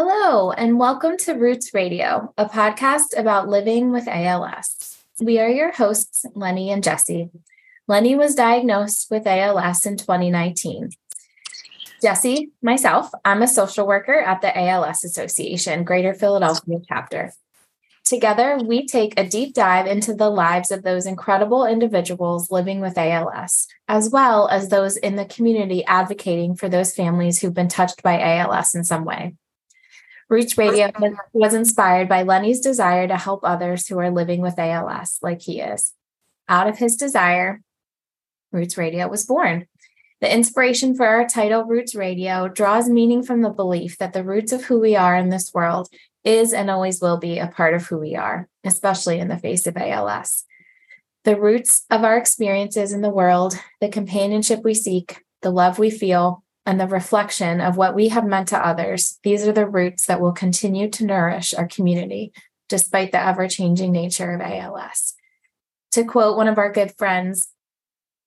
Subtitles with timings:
[0.00, 4.96] Hello, and welcome to Roots Radio, a podcast about living with ALS.
[5.20, 7.30] We are your hosts, Lenny and Jesse.
[7.88, 10.90] Lenny was diagnosed with ALS in 2019.
[12.00, 17.32] Jesse, myself, I'm a social worker at the ALS Association, Greater Philadelphia chapter.
[18.04, 22.96] Together, we take a deep dive into the lives of those incredible individuals living with
[22.96, 28.04] ALS, as well as those in the community advocating for those families who've been touched
[28.04, 29.34] by ALS in some way.
[30.28, 30.90] Roots Radio
[31.32, 35.60] was inspired by Lenny's desire to help others who are living with ALS like he
[35.60, 35.94] is.
[36.48, 37.62] Out of his desire,
[38.52, 39.66] Roots Radio was born.
[40.20, 44.52] The inspiration for our title, Roots Radio, draws meaning from the belief that the roots
[44.52, 45.88] of who we are in this world
[46.24, 49.66] is and always will be a part of who we are, especially in the face
[49.66, 50.44] of ALS.
[51.24, 55.90] The roots of our experiences in the world, the companionship we seek, the love we
[55.90, 60.04] feel, and the reflection of what we have meant to others, these are the roots
[60.04, 62.30] that will continue to nourish our community
[62.68, 65.14] despite the ever changing nature of ALS.
[65.92, 67.48] To quote one of our good friends,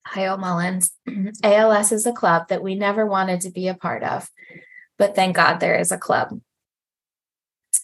[0.08, 0.92] Heil Mullins,
[1.44, 4.28] ALS is a club that we never wanted to be a part of,
[4.98, 6.42] but thank God there is a club.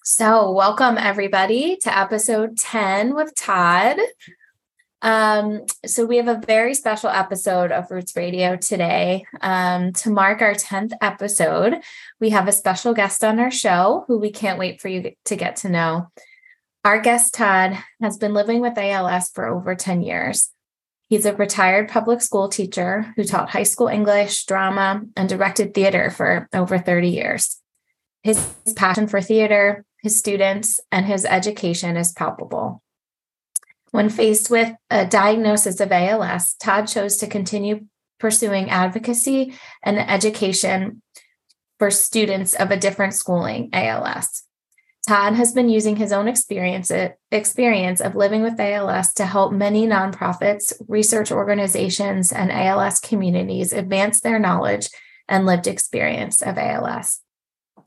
[0.04, 3.98] So, welcome everybody to episode 10 with Todd.
[5.02, 9.26] Um, so we have a very special episode of Roots Radio today.
[9.42, 11.82] Um, to mark our 10th episode,
[12.20, 15.36] we have a special guest on our show who we can't wait for you to
[15.36, 16.12] get to know.
[16.84, 20.50] Our guest, Todd, has been living with ALS for over 10 years.
[21.10, 26.10] He's a retired public school teacher who taught high school English, drama, and directed theater
[26.10, 27.58] for over 30 years.
[28.24, 28.46] His
[28.76, 32.82] passion for theater, his students, and his education is palpable.
[33.92, 37.86] When faced with a diagnosis of ALS, Todd chose to continue
[38.20, 41.02] pursuing advocacy and education
[41.80, 44.44] for students of a different schooling, ALS.
[45.08, 46.92] Todd has been using his own experience,
[47.32, 54.20] experience of living with ALS to help many nonprofits, research organizations, and ALS communities advance
[54.20, 54.90] their knowledge
[55.30, 57.22] and lived experience of ALS.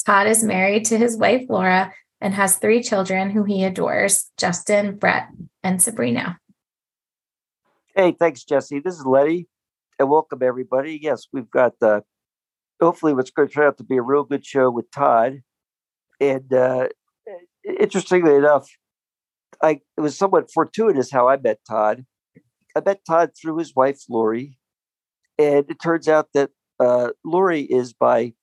[0.07, 1.93] Todd is married to his wife, Laura,
[2.23, 5.29] and has three children who he adores Justin, Brett,
[5.63, 6.39] and Sabrina.
[7.95, 8.81] Hey, thanks, Jesse.
[8.81, 9.49] This is Lenny,
[9.99, 10.99] and welcome everybody.
[11.01, 12.01] Yes, we've got uh,
[12.81, 15.41] hopefully what's going to turn out to be a real good show with Todd.
[16.21, 16.89] And uh,
[17.79, 18.69] interestingly enough,
[19.63, 22.05] I it was somewhat fortuitous how I met Todd.
[22.77, 24.59] I met Todd through his wife Lori,
[25.39, 28.35] and it turns out that uh, Lori is by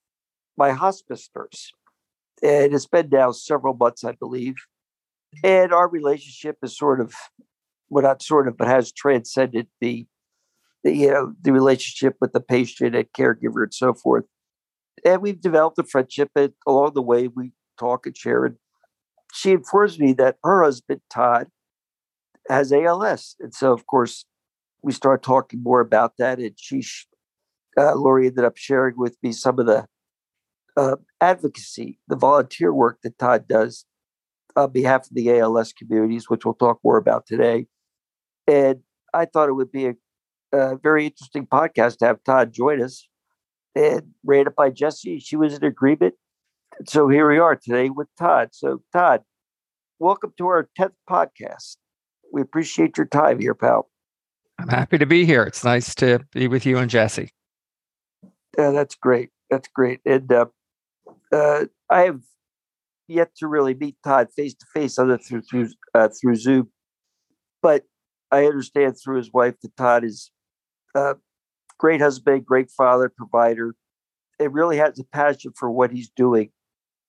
[0.57, 1.71] my hospice nurse
[2.43, 4.55] and it's been now several months, I believe.
[5.43, 7.13] And our relationship is sort of,
[7.89, 10.07] well, not sort of, but has transcended the,
[10.83, 14.25] the you know, the relationship with the patient and caregiver and so forth.
[15.05, 16.31] And we've developed a friendship.
[16.35, 18.45] And along the way, we talk and share.
[18.45, 18.55] And
[19.33, 21.47] she informs me that her husband Todd
[22.49, 24.25] has ALS, and so of course
[24.81, 26.39] we start talking more about that.
[26.39, 26.81] And she,
[27.77, 29.85] uh, Lori, ended up sharing with me some of the
[30.77, 33.85] uh, advocacy, the volunteer work that Todd does
[34.57, 37.67] on behalf of the ALS communities, which we'll talk more about today.
[38.47, 38.79] And
[39.13, 39.95] I thought it would be a,
[40.51, 43.07] a very interesting podcast to have Todd join us.
[43.75, 45.19] And ran it by Jesse.
[45.19, 46.15] She was in agreement.
[46.87, 48.49] So here we are today with Todd.
[48.51, 49.21] So, Todd,
[49.99, 51.77] welcome to our 10th podcast.
[52.33, 53.87] We appreciate your time here, pal.
[54.57, 55.43] I'm happy to be here.
[55.43, 57.29] It's nice to be with you and Jesse.
[58.57, 59.29] Yeah, that's great.
[59.51, 59.99] That's great.
[60.03, 60.47] And uh,
[61.31, 62.21] uh, I have
[63.07, 66.69] yet to really meet Todd face to face, other through through uh, through Zoom.
[67.61, 67.83] But
[68.31, 70.31] I understand through his wife that Todd is
[70.95, 71.15] a
[71.77, 73.75] great husband, great father, provider,
[74.39, 76.49] and really has a passion for what he's doing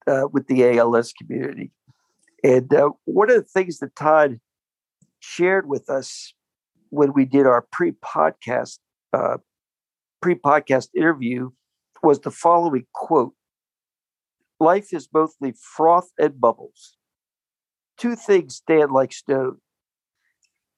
[0.07, 1.73] uh, with the ALS community.
[2.45, 4.41] And uh, one of the things that Todd
[5.21, 6.33] shared with us
[6.91, 8.79] when we did our pre-podcast
[9.13, 9.39] uh,
[10.21, 11.51] pre-podcast interview
[12.03, 13.35] was the following quote
[14.61, 16.97] Life is mostly froth and bubbles.
[17.97, 19.59] Two things stand like stone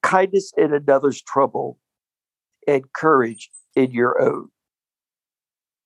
[0.01, 1.77] kindness in another's trouble,
[2.67, 4.49] and courage in your own.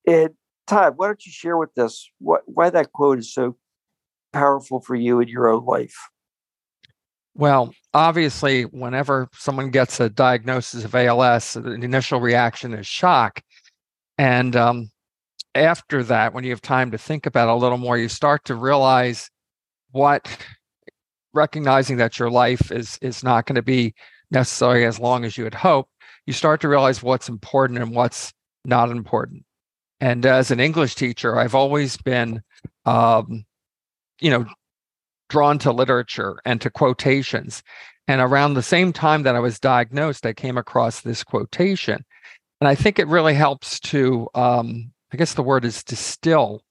[0.07, 0.31] And
[0.67, 3.55] Todd, why don't you share with us what, why that quote is so
[4.33, 5.95] powerful for you in your own life?
[7.35, 13.41] Well, obviously, whenever someone gets a diagnosis of ALS, the initial reaction is shock.
[14.17, 14.89] And um,
[15.55, 18.55] after that, when you have time to think about a little more, you start to
[18.55, 19.29] realize
[19.91, 20.37] what
[21.33, 23.93] recognizing that your life is is not going to be
[24.31, 25.89] necessarily as long as you had hoped.
[26.25, 29.43] You start to realize what's important and what's not important.
[29.99, 32.41] And as an English teacher, I've always been
[32.85, 33.45] um,
[34.19, 34.45] you know,
[35.29, 37.63] drawn to literature and to quotations.
[38.07, 42.05] And around the same time that I was diagnosed, I came across this quotation.
[42.61, 46.61] And I think it really helps to, um, I guess the word is distill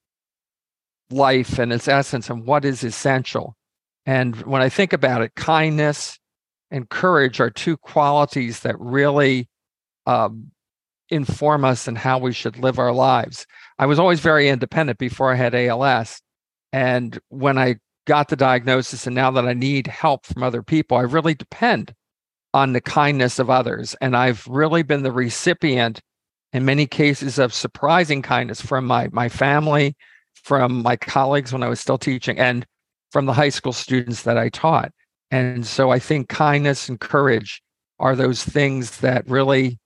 [1.10, 3.56] life and its essence and what is essential.
[4.06, 6.19] And when I think about it, kindness
[6.70, 9.48] and courage are two qualities that really
[10.06, 10.50] um,
[11.08, 13.46] inform us in how we should live our lives.
[13.78, 16.20] I was always very independent before I had ALS.
[16.72, 17.76] And when I
[18.06, 21.94] got the diagnosis and now that I need help from other people, I really depend
[22.52, 23.96] on the kindness of others.
[24.00, 26.00] And I've really been the recipient
[26.55, 29.95] in many cases of surprising kindness from my my family,
[30.35, 32.65] from my colleagues when I was still teaching, and
[33.11, 34.93] from the high school students that I taught.
[35.31, 37.62] And so I think kindness and courage
[37.99, 39.79] are those things that really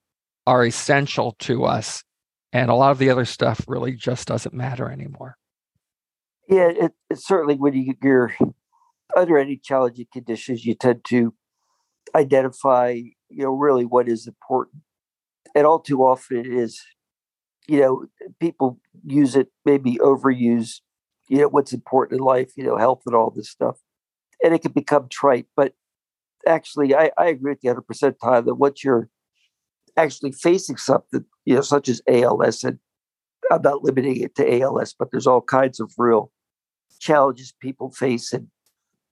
[0.46, 2.04] are essential to us.
[2.52, 5.36] And a lot of the other stuff really just doesn't matter anymore.
[6.48, 8.34] Yeah, it, it's certainly when you, you're
[9.16, 11.34] under any challenging conditions, you tend to
[12.14, 14.82] identify, you know, really what is important.
[15.54, 16.82] And all too often it is,
[17.66, 18.06] you know,
[18.40, 20.80] people use it, maybe overuse,
[21.28, 23.78] you know, what's important in life, you know, health and all this stuff.
[24.42, 25.46] And it can become trite.
[25.56, 25.74] But
[26.46, 29.08] actually, I, I agree with you 100% Ty that once you're
[29.96, 32.78] actually facing something, you know, such as ALS, and
[33.50, 36.30] I'm not limiting it to ALS, but there's all kinds of real
[37.00, 38.32] challenges people face.
[38.32, 38.48] And,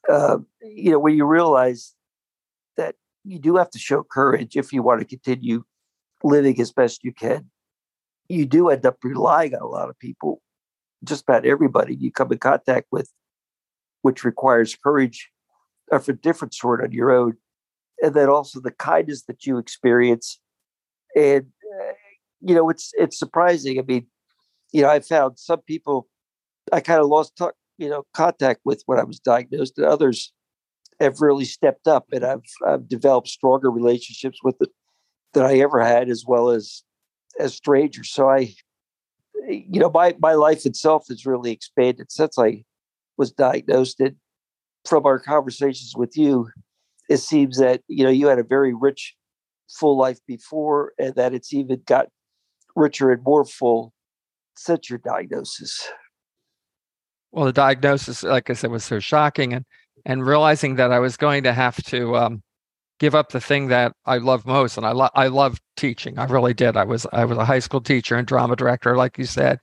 [0.09, 1.95] uh, you know, when you realize
[2.77, 2.95] that
[3.25, 5.65] you do have to show courage if you want to continue
[6.23, 7.51] living as best you can,
[8.29, 10.43] you do end up relying on a lot of people,
[11.05, 13.11] just about everybody you come in contact with,
[14.03, 15.31] which requires courage
[15.93, 17.35] of a different sort on your own.
[18.03, 20.39] And then also the kindness that you experience.
[21.15, 21.47] And,
[21.81, 21.93] uh,
[22.41, 23.79] you know, it's it's surprising.
[23.79, 24.07] I mean,
[24.73, 26.09] you know, I found some people
[26.73, 27.41] I kind of lost
[27.79, 30.33] you know contact with when I was diagnosed, and others
[31.01, 34.71] have really stepped up, and I've I've developed stronger relationships with it
[35.37, 36.83] than I ever had, as well as
[37.39, 38.11] as strangers.
[38.11, 38.55] So I,
[39.47, 42.65] you know, my my life itself has really expanded since I
[43.19, 44.01] was diagnosed.
[44.01, 44.17] And
[44.87, 46.49] from our conversations with you,
[47.11, 49.15] it seems that you know you had a very rich,
[49.69, 52.09] full life before, and that it's even got
[52.75, 53.93] richer and more full
[54.57, 55.87] since your diagnosis
[57.37, 59.67] well, the diagnosis, like I said, was so shocking, and
[60.07, 62.43] and realizing that I was going to have to um,
[62.99, 66.19] give up the thing that I love most, and I love I love teaching.
[66.19, 66.77] I really did.
[66.77, 69.59] I was I was a high school teacher and drama director, like you said,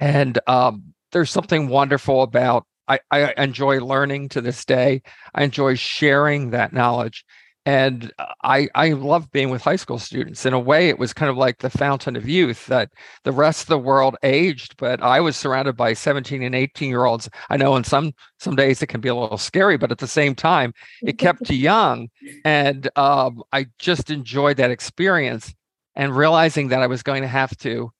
[0.00, 2.64] and um, there's something wonderful about.
[2.88, 5.02] I, I enjoy learning to this day.
[5.34, 7.24] I enjoy sharing that knowledge,
[7.66, 8.12] and
[8.44, 10.46] I I love being with high school students.
[10.46, 12.90] In a way, it was kind of like the fountain of youth that
[13.24, 17.04] the rest of the world aged, but I was surrounded by 17 and 18 year
[17.04, 17.28] olds.
[17.50, 20.06] I know in some some days it can be a little scary, but at the
[20.06, 20.72] same time,
[21.02, 22.08] it kept you young,
[22.44, 25.52] and um, I just enjoyed that experience.
[25.98, 27.90] And realizing that I was going to have to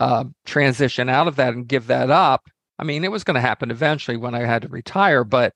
[0.00, 2.48] uh, transition out of that and give that up.
[2.78, 5.52] I mean, it was going to happen eventually when I had to retire, but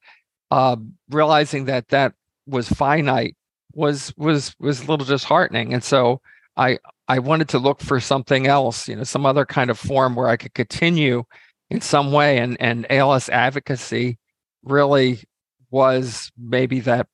[0.50, 0.76] uh,
[1.08, 2.12] realizing that that
[2.46, 3.34] was finite
[3.76, 5.72] was was was a little disheartening.
[5.74, 6.20] And so
[6.56, 10.14] i i wanted to look for something else you know some other kind of form
[10.14, 11.22] where i could continue
[11.70, 12.38] in some way.
[12.38, 14.18] And and als advocacy
[14.62, 15.22] really
[15.70, 17.06] was maybe that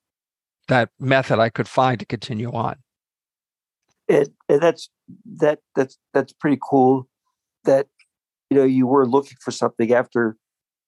[0.69, 2.75] that method i could find to continue on.
[4.07, 4.89] And that's
[5.39, 7.07] that that's that's pretty cool
[7.65, 7.87] that
[8.49, 10.37] you know you were looking for something after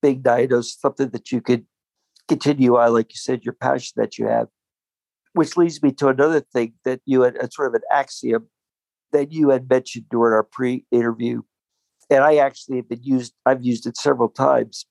[0.02, 1.66] being diagnosed something that you could
[2.28, 4.48] continue on like you said your passion that you have
[5.36, 8.48] which leads me to another thing that you had a sort of an axiom
[9.12, 11.42] that you had mentioned during our pre-interview.
[12.10, 14.86] And i actually have been used i've used it several times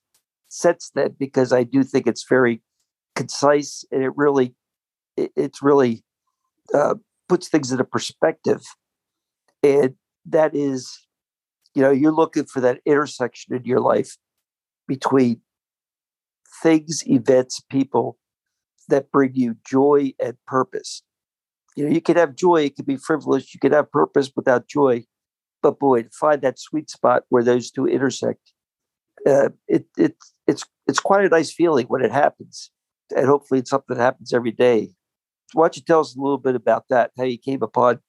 [0.49, 2.61] since then because i do think it's very
[3.15, 4.55] concise and it really
[5.17, 6.03] it, it's really
[6.75, 6.95] uh,
[7.29, 8.61] puts things into perspective.
[9.63, 9.95] And
[10.27, 11.07] that is
[11.75, 14.17] you know you're looking for that intersection in your life
[14.89, 15.41] between
[16.63, 18.17] things events people
[18.88, 21.03] that bring you joy and purpose.
[21.76, 24.69] You know, you can have joy, it could be frivolous, you could have purpose without
[24.69, 25.05] joy.
[25.62, 28.53] But boy, to find that sweet spot where those two intersect,
[29.26, 32.71] uh, it, it, it's, it's quite a nice feeling when it happens.
[33.17, 34.91] And hopefully it's something that happens every day.
[35.53, 38.00] Why don't you tell us a little bit about that, how you came upon,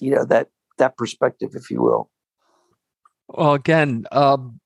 [0.00, 2.10] you know, that, that perspective, if you will.
[3.28, 4.60] Well, again, um,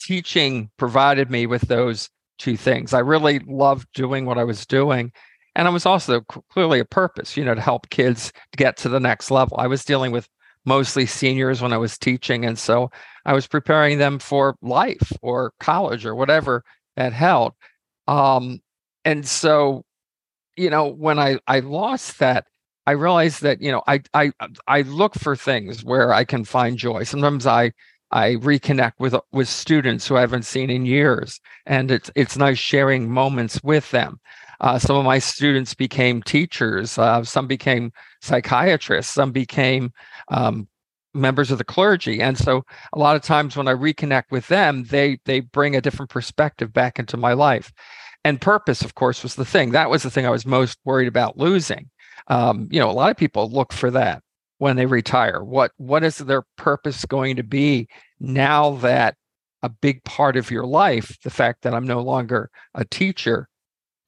[0.00, 2.92] teaching provided me with those two things.
[2.92, 5.12] I really loved doing what I was doing.
[5.54, 9.00] And I was also clearly a purpose, you know, to help kids get to the
[9.00, 9.56] next level.
[9.58, 10.28] I was dealing with
[10.64, 12.44] mostly seniors when I was teaching.
[12.44, 12.90] And so
[13.24, 16.64] I was preparing them for life or college or whatever
[16.96, 17.54] at Held.
[18.06, 18.60] Um,
[19.04, 19.84] and so,
[20.56, 22.46] you know, when I I lost that,
[22.86, 24.32] I realized that you know I I
[24.66, 27.04] I look for things where I can find joy.
[27.04, 27.72] Sometimes I
[28.12, 32.58] I reconnect with with students who I haven't seen in years, and it's it's nice
[32.58, 34.20] sharing moments with them.
[34.60, 36.98] Uh, some of my students became teachers.
[36.98, 39.12] Uh, some became psychiatrists.
[39.12, 39.92] Some became
[40.28, 40.68] um,
[41.14, 42.20] members of the clergy.
[42.20, 45.80] And so, a lot of times when I reconnect with them, they they bring a
[45.80, 47.72] different perspective back into my life.
[48.24, 49.70] And purpose, of course, was the thing.
[49.70, 51.88] That was the thing I was most worried about losing.
[52.26, 54.22] Um, you know, a lot of people look for that
[54.60, 55.42] when they retire.
[55.42, 57.88] What what is their purpose going to be
[58.20, 59.16] now that
[59.62, 63.48] a big part of your life, the fact that I'm no longer a teacher,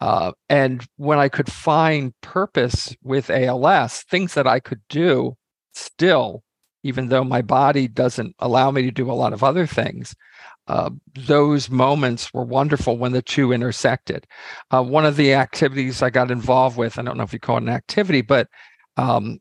[0.00, 5.36] uh, and when I could find purpose with ALS, things that I could do
[5.72, 6.42] still,
[6.82, 10.14] even though my body doesn't allow me to do a lot of other things,
[10.68, 14.26] uh, those moments were wonderful when the two intersected.
[14.70, 17.56] Uh, one of the activities I got involved with, I don't know if you call
[17.56, 18.48] it an activity, but
[18.98, 19.38] um,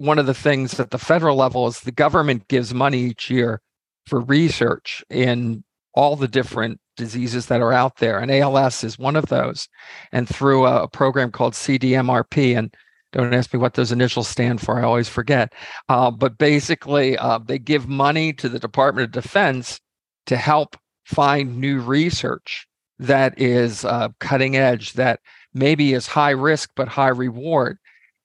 [0.00, 3.60] one of the things at the federal level is the government gives money each year
[4.06, 9.14] for research in all the different diseases that are out there, and ALS is one
[9.14, 9.68] of those.
[10.10, 12.74] And through a, program called CDMRP, and
[13.12, 15.52] don't ask me what those initials stand for, I always forget.
[15.90, 19.80] Uh, but basically, uh, they give money to the Department of Defense
[20.24, 22.66] to help find new research
[22.98, 25.20] that is uh, cutting edge, that
[25.52, 27.76] maybe is high risk but high reward.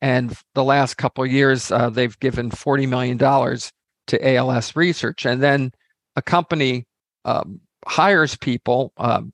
[0.06, 5.26] And the last couple years, uh, they've given $40 million to ALS research.
[5.26, 5.72] And then
[6.16, 6.86] a company
[7.26, 9.34] um, hires people, um,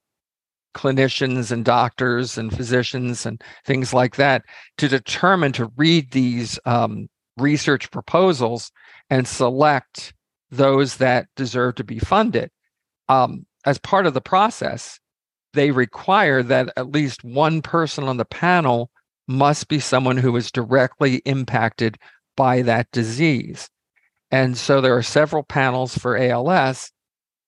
[0.73, 4.43] clinicians and doctors and physicians and things like that,
[4.77, 8.71] to determine to read these um, research proposals
[9.09, 10.13] and select
[10.51, 12.49] those that deserve to be funded.
[13.09, 15.01] Um, as part of the process,
[15.51, 18.89] they require that at least one person on the panel
[19.31, 21.97] must be someone who is directly impacted
[22.35, 23.69] by that disease.
[24.29, 26.91] And so there are several panels for ALS,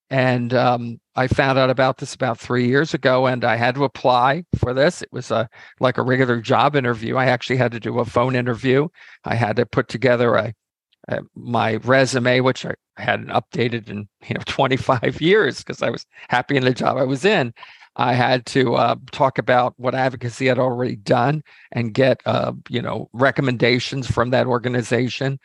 [0.10, 3.84] and um, I found out about this about three years ago, and I had to
[3.84, 5.02] apply for this.
[5.02, 5.50] It was a
[5.80, 7.16] like a regular job interview.
[7.16, 8.90] I actually had to do a phone interview.
[9.24, 10.54] I had to put together a,
[11.08, 16.06] a my resume, which I hadn't updated in you know 25 years because I was
[16.30, 17.54] happy in the job I was in.
[17.96, 22.82] I had to uh, talk about what advocacy had already done and get uh, you
[22.82, 25.40] know recommendations from that organization.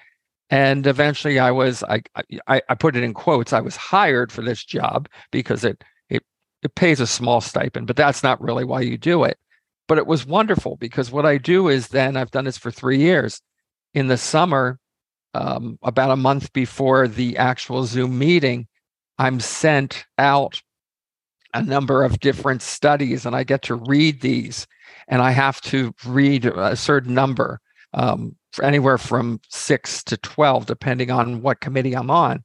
[0.50, 2.02] And eventually i was I,
[2.47, 6.23] I i put it in quotes i was hired for this job because it it
[6.62, 9.38] it pays a small stipend but that's not really why you do it.
[9.88, 12.99] But it was wonderful because what i do is then i've done this for three
[12.99, 13.43] years.
[13.95, 14.78] In the summer
[15.35, 18.67] um, about a month before the actual zoom meeting
[19.19, 20.62] i'm sent out
[21.55, 24.67] a number of different studies and i get to read these
[25.09, 27.61] and i have to read a certain number
[27.95, 32.45] um, anywhere from six to 12, depending on what committee I'm on.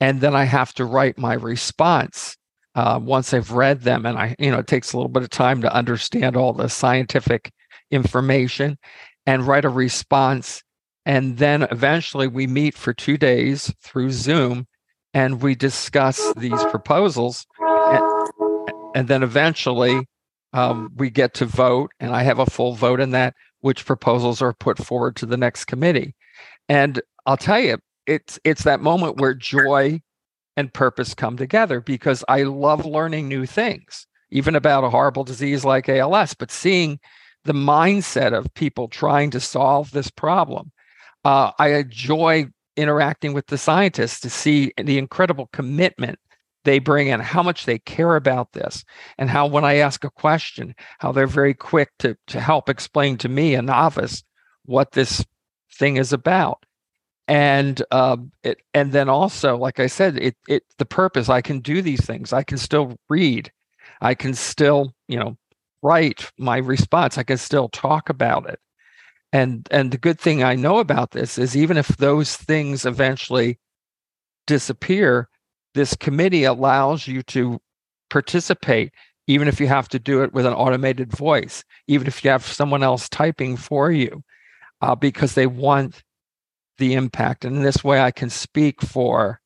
[0.00, 2.36] And then I have to write my response
[2.74, 4.06] uh, once I've read them.
[4.06, 6.68] And I, you know, it takes a little bit of time to understand all the
[6.68, 7.50] scientific
[7.90, 8.78] information
[9.26, 10.62] and write a response.
[11.04, 14.66] And then eventually we meet for two days through Zoom
[15.14, 17.46] and we discuss these proposals.
[17.58, 18.17] And,
[18.98, 20.08] and then eventually
[20.52, 24.42] um, we get to vote, and I have a full vote in that which proposals
[24.42, 26.16] are put forward to the next committee.
[26.68, 30.00] And I'll tell you, it's it's that moment where joy
[30.56, 35.64] and purpose come together because I love learning new things, even about a horrible disease
[35.64, 36.98] like ALS, but seeing
[37.44, 40.72] the mindset of people trying to solve this problem.
[41.24, 46.18] Uh, I enjoy interacting with the scientists to see the incredible commitment
[46.68, 48.84] they bring in, how much they care about this,
[49.16, 53.16] and how when I ask a question, how they're very quick to, to help explain
[53.18, 54.22] to me, a novice,
[54.66, 55.24] what this
[55.72, 56.66] thing is about.
[57.26, 61.30] And uh, it, and then also, like I said, it it the purpose.
[61.30, 62.32] I can do these things.
[62.34, 63.50] I can still read.
[64.02, 65.38] I can still, you know,
[65.82, 67.16] write my response.
[67.16, 68.60] I can still talk about it.
[69.32, 73.58] And and the good thing I know about this is even if those things eventually
[74.46, 75.28] disappear,
[75.78, 77.60] this committee allows you to
[78.10, 78.92] participate,
[79.28, 82.44] even if you have to do it with an automated voice, even if you have
[82.44, 84.22] someone else typing for you,
[84.82, 86.02] uh, because they want
[86.78, 87.44] the impact.
[87.44, 89.40] And in this way, I can speak for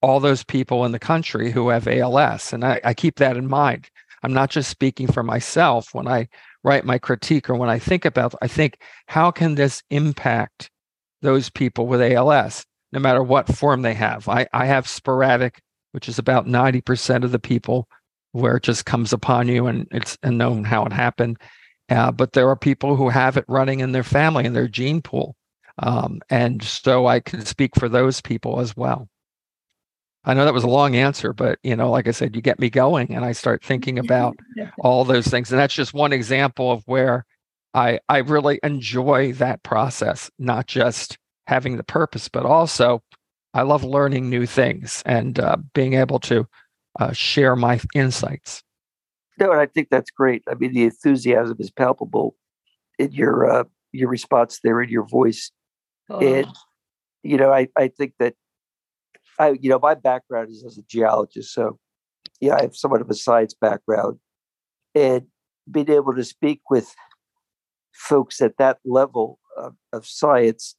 [0.00, 2.52] all those people in the country who have ALS.
[2.52, 3.88] And I, I keep that in mind.
[4.24, 6.28] I'm not just speaking for myself when I
[6.64, 10.70] write my critique or when I think about, I think, how can this impact
[11.20, 12.64] those people with ALS?
[12.92, 14.28] No matter what form they have.
[14.28, 15.60] I, I have sporadic,
[15.92, 17.88] which is about 90% of the people
[18.32, 21.38] where it just comes upon you and it's unknown how it happened.
[21.88, 25.02] Uh, but there are people who have it running in their family in their gene
[25.02, 25.36] pool.
[25.78, 29.08] Um, and so I can speak for those people as well.
[30.24, 32.60] I know that was a long answer, but you know, like I said, you get
[32.60, 34.36] me going and I start thinking about
[34.78, 35.50] all those things.
[35.50, 37.24] And that's just one example of where
[37.74, 41.18] I I really enjoy that process, not just
[41.52, 43.02] having the purpose, but also
[43.52, 46.46] I love learning new things and uh, being able to
[46.98, 48.62] uh, share my insights.
[49.38, 50.42] No, and I think that's great.
[50.48, 52.36] I mean, the enthusiasm is palpable
[52.98, 55.50] in your uh, your response there in your voice,
[56.08, 56.20] oh.
[56.20, 56.46] and
[57.22, 58.34] you know, I I think that
[59.38, 61.78] I, you know, my background is as a geologist, so
[62.40, 64.18] yeah, I have somewhat of a science background,
[64.94, 65.26] and
[65.70, 66.94] being able to speak with
[67.92, 70.76] folks at that level of, of science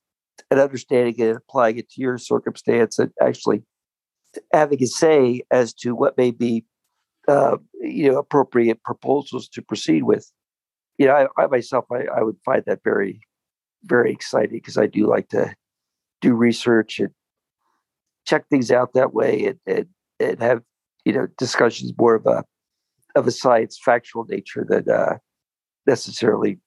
[0.52, 3.64] and understanding it and applying it to your circumstance, and actually
[4.52, 6.66] having a say as to what may be,
[7.28, 10.32] uh, you know, appropriate proposals to proceed with.
[10.98, 13.20] You know, I, I myself, I, I would find that very,
[13.84, 15.54] very exciting because I do like to
[16.22, 17.10] do research and
[18.26, 19.88] check things out that way and, and,
[20.20, 20.62] and have
[21.06, 22.44] you know discussions more of a
[23.16, 25.18] of a science factual nature than uh,
[25.86, 26.60] necessarily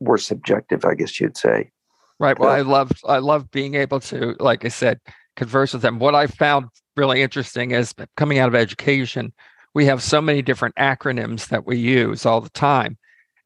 [0.00, 1.70] more subjective, I guess you'd say.
[2.18, 2.38] Right.
[2.38, 5.00] Well, I love I love being able to, like I said,
[5.36, 5.98] converse with them.
[5.98, 6.66] What I found
[6.96, 9.32] really interesting is coming out of education,
[9.74, 12.96] we have so many different acronyms that we use all the time,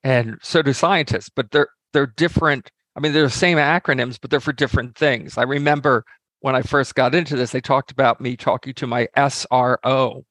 [0.05, 1.31] and so do scientists.
[1.35, 2.71] But they're they're different.
[2.97, 5.39] I mean, they're the same acronyms, but they're for different things.
[5.39, 6.05] I remember
[6.41, 10.23] when I first got into this, they talked about me talking to my SRO.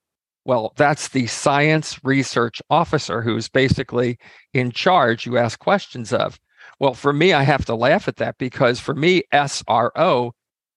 [0.45, 4.17] Well, that's the science research officer who's basically
[4.53, 6.39] in charge, you ask questions of.
[6.79, 10.31] Well, for me, I have to laugh at that because for me, SRO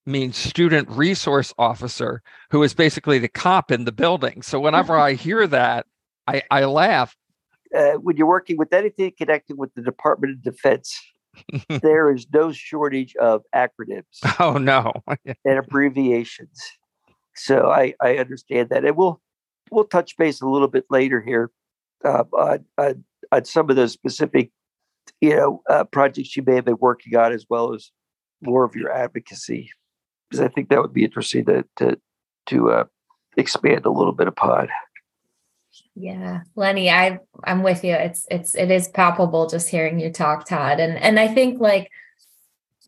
[0.06, 4.42] means student resource officer, who is basically the cop in the building.
[4.42, 5.86] So whenever I hear that,
[6.26, 7.16] I, I laugh.
[7.76, 10.98] Uh, when you're working with anything connected with the Department of Defense,
[11.82, 14.04] there is no shortage of acronyms.
[14.40, 14.92] Oh no,
[15.44, 16.58] and abbreviations.
[17.34, 19.20] So I I understand that, and we'll
[19.70, 21.50] we'll touch base a little bit later here
[22.04, 24.50] uh, on, on, on some of those specific
[25.20, 27.90] you know uh, projects you may have been working on, as well as
[28.40, 29.70] more of your advocacy,
[30.28, 31.98] because I think that would be interesting to to
[32.46, 32.84] to uh,
[33.36, 34.68] expand a little bit upon.
[35.94, 37.94] Yeah, Lenny, I I'm with you.
[37.94, 40.80] It's it's it is palpable just hearing you talk, Todd.
[40.80, 41.90] And and I think like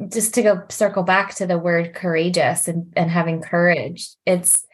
[0.08, 4.64] just to go circle back to the word courageous and, and having courage, it's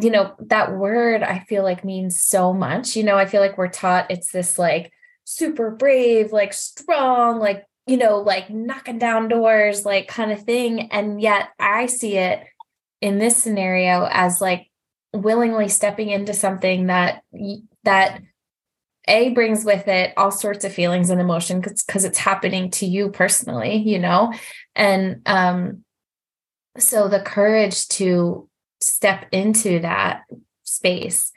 [0.00, 2.96] you know, that word I feel like means so much.
[2.96, 4.92] You know, I feel like we're taught it's this like
[5.26, 10.92] super brave, like strong, like, you know, like knocking down doors, like kind of thing.
[10.92, 12.42] And yet I see it
[13.00, 14.70] in this scenario as like
[15.12, 17.22] willingly stepping into something that
[17.84, 18.20] that
[19.08, 23.08] a brings with it all sorts of feelings and emotion because it's happening to you
[23.08, 24.32] personally you know
[24.74, 25.84] and um
[26.76, 28.48] so the courage to
[28.82, 30.22] step into that
[30.64, 31.32] space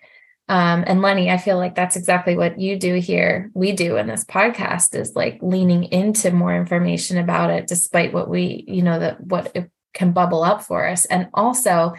[0.49, 3.51] um, and Lenny, I feel like that's exactly what you do here.
[3.53, 8.29] We do in this podcast is like leaning into more information about it, despite what
[8.29, 11.05] we, you know, that what it can bubble up for us.
[11.05, 11.93] And also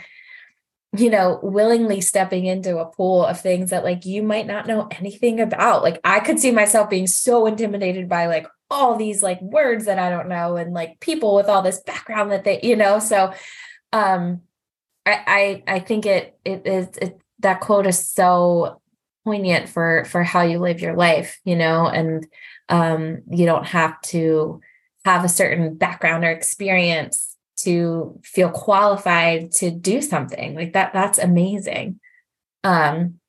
[0.96, 4.88] you know, willingly stepping into a pool of things that like you might not know
[4.98, 5.84] anything about.
[5.84, 10.00] Like I could see myself being so intimidated by like all these like words that
[10.00, 13.32] I don't know and like people with all this background that they, you know, so
[13.92, 14.40] um
[15.06, 18.80] I I I think it it is it, that quote is so
[19.24, 22.26] poignant for for how you live your life, you know, and
[22.68, 24.60] um you don't have to
[25.04, 30.54] have a certain background or experience to feel qualified to do something.
[30.54, 32.00] Like that that's amazing.
[32.64, 33.20] Um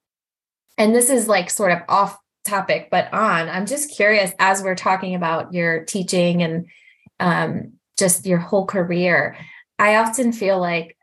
[0.77, 4.73] and this is like sort of off topic but on i'm just curious as we're
[4.73, 6.65] talking about your teaching and
[7.19, 9.37] um just your whole career
[9.77, 10.97] i often feel like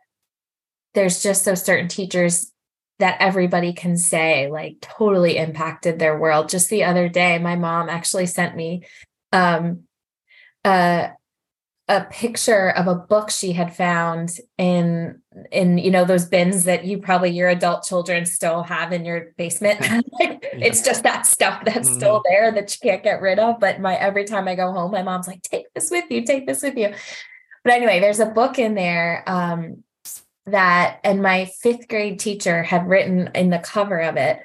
[0.95, 2.51] there's just so certain teachers
[2.99, 7.89] that everybody can say like totally impacted their world just the other day my mom
[7.89, 8.83] actually sent me
[9.33, 9.85] um
[10.65, 11.09] uh
[11.91, 16.85] a picture of a book she had found in in you know those bins that
[16.85, 19.81] you probably your adult children still have in your basement
[20.21, 20.67] like, yeah.
[20.67, 21.99] it's just that stuff that's mm-hmm.
[21.99, 24.91] still there that you can't get rid of but my every time i go home
[24.91, 26.93] my mom's like take this with you take this with you
[27.65, 29.83] but anyway there's a book in there um,
[30.51, 34.41] that and my fifth grade teacher had written in the cover of it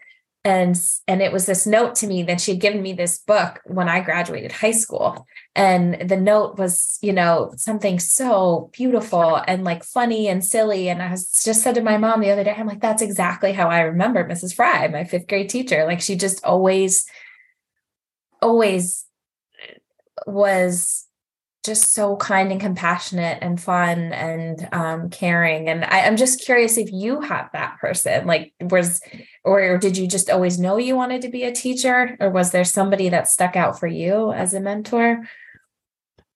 [0.45, 3.61] and and it was this note to me that she had given me this book
[3.65, 5.25] when i graduated high school.
[5.55, 10.89] And the note was you know something so beautiful and like funny and silly.
[10.89, 13.53] And i was just said to my mom the other day i'm like that's exactly
[13.53, 15.85] how i remember mrs fry my fifth grade teacher.
[15.85, 17.05] Like she just always
[18.41, 19.05] always
[19.63, 19.75] uh,
[20.27, 21.02] was
[21.63, 25.69] just so kind and compassionate and fun and um, caring.
[25.69, 29.01] And I, am just curious if you have that person, like was,
[29.45, 32.65] or did you just always know you wanted to be a teacher, or was there
[32.65, 35.23] somebody that stuck out for you as a mentor?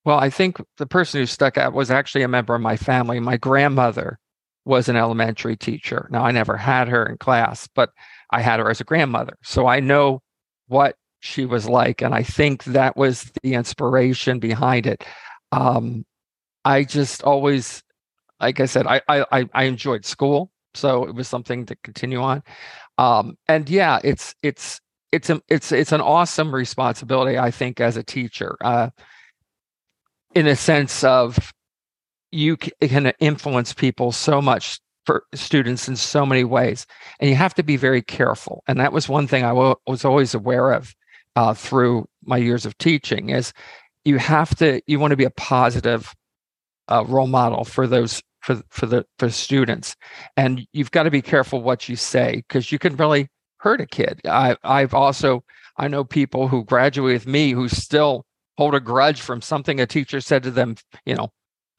[0.06, 3.20] Well, I think the person who stuck out was actually a member of my family.
[3.20, 4.20] My grandmother
[4.64, 6.08] was an elementary teacher.
[6.10, 7.90] Now, I never had her in class, but
[8.32, 9.38] I had her as a grandmother.
[9.44, 10.22] So I know
[10.68, 12.02] what she was like.
[12.02, 15.04] And I think that was the inspiration behind it.
[15.52, 16.06] Um,
[16.66, 17.84] I just always,
[18.40, 20.52] like I said, I, I, I enjoyed school.
[20.74, 22.44] So it was something to continue on.
[22.98, 24.80] Um, and yeah, it's, it's,
[25.12, 28.90] it's, a, it's, it's an awesome responsibility, I think, as a teacher, uh,
[30.36, 31.54] in a sense of
[32.32, 36.86] you can influence people so much for students in so many ways
[37.20, 40.04] and you have to be very careful and that was one thing I w- was
[40.04, 40.94] always aware of
[41.38, 43.54] uh, through my years of teaching is
[44.06, 46.16] you have to you want to be a positive
[46.88, 49.96] uh, role model for those for for the for students.
[50.36, 53.86] And you've got to be careful what you say because you can really hurt a
[53.86, 54.20] kid.
[54.26, 55.44] I i've also
[55.78, 58.26] i know people who graduate with me who still
[58.58, 61.30] hold a grudge from something a teacher said to them you know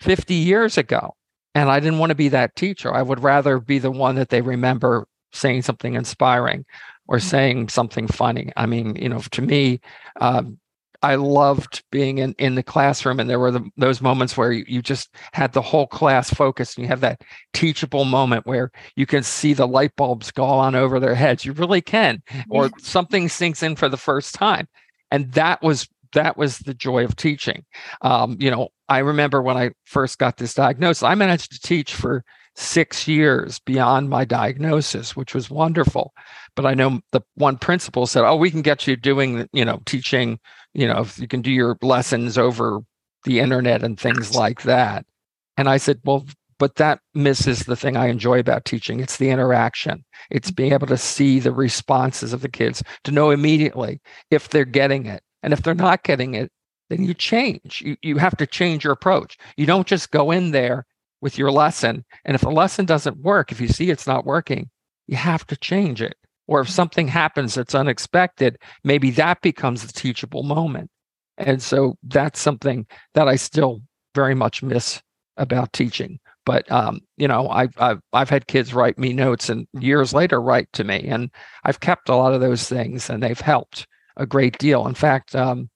[0.00, 1.14] 50 years ago.
[1.56, 2.94] And i didn't want to be that teacher.
[2.94, 6.64] I would rather be the one that they remember saying something inspiring
[7.08, 8.52] or saying something funny.
[8.56, 9.80] I mean, you know, to me,
[10.20, 10.58] um,
[11.02, 14.64] I loved being in, in the classroom, and there were the, those moments where you,
[14.66, 19.06] you, just had the whole class focused, and you have that teachable moment where you
[19.06, 21.44] can see the light bulbs go on over their heads.
[21.44, 24.66] You really can, or something sinks in for the first time,
[25.10, 27.64] and that was that was the joy of teaching.
[28.02, 31.94] Um, you know, I remember when I first got this diagnosis, I managed to teach
[31.94, 32.24] for
[32.58, 36.12] six years beyond my diagnosis, which was wonderful.
[36.56, 39.80] But I know the one principal said, "Oh, we can get you doing, you know,
[39.86, 40.40] teaching.
[40.74, 42.80] You know, if you can do your lessons over
[43.24, 45.06] the internet and things like that."
[45.56, 46.26] And I said, "Well,
[46.58, 48.98] but that misses the thing I enjoy about teaching.
[48.98, 50.04] It's the interaction.
[50.30, 54.64] It's being able to see the responses of the kids, to know immediately if they're
[54.64, 56.50] getting it, and if they're not getting it."
[56.90, 57.82] Then you change.
[57.84, 59.36] You, you have to change your approach.
[59.58, 60.86] You don't just go in there
[61.20, 62.04] with your lesson.
[62.24, 64.70] And if the lesson doesn't work, if you see it's not working,
[65.06, 66.16] you have to change it.
[66.46, 70.90] Or if something happens that's unexpected, maybe that becomes the teachable moment.
[71.36, 73.82] And so that's something that I still
[74.14, 75.00] very much miss
[75.36, 76.18] about teaching.
[76.44, 80.40] But um, you know, I've, I've I've had kids write me notes and years later
[80.40, 81.30] write to me, and
[81.64, 84.86] I've kept a lot of those things, and they've helped a great deal.
[84.86, 85.68] In fact, um,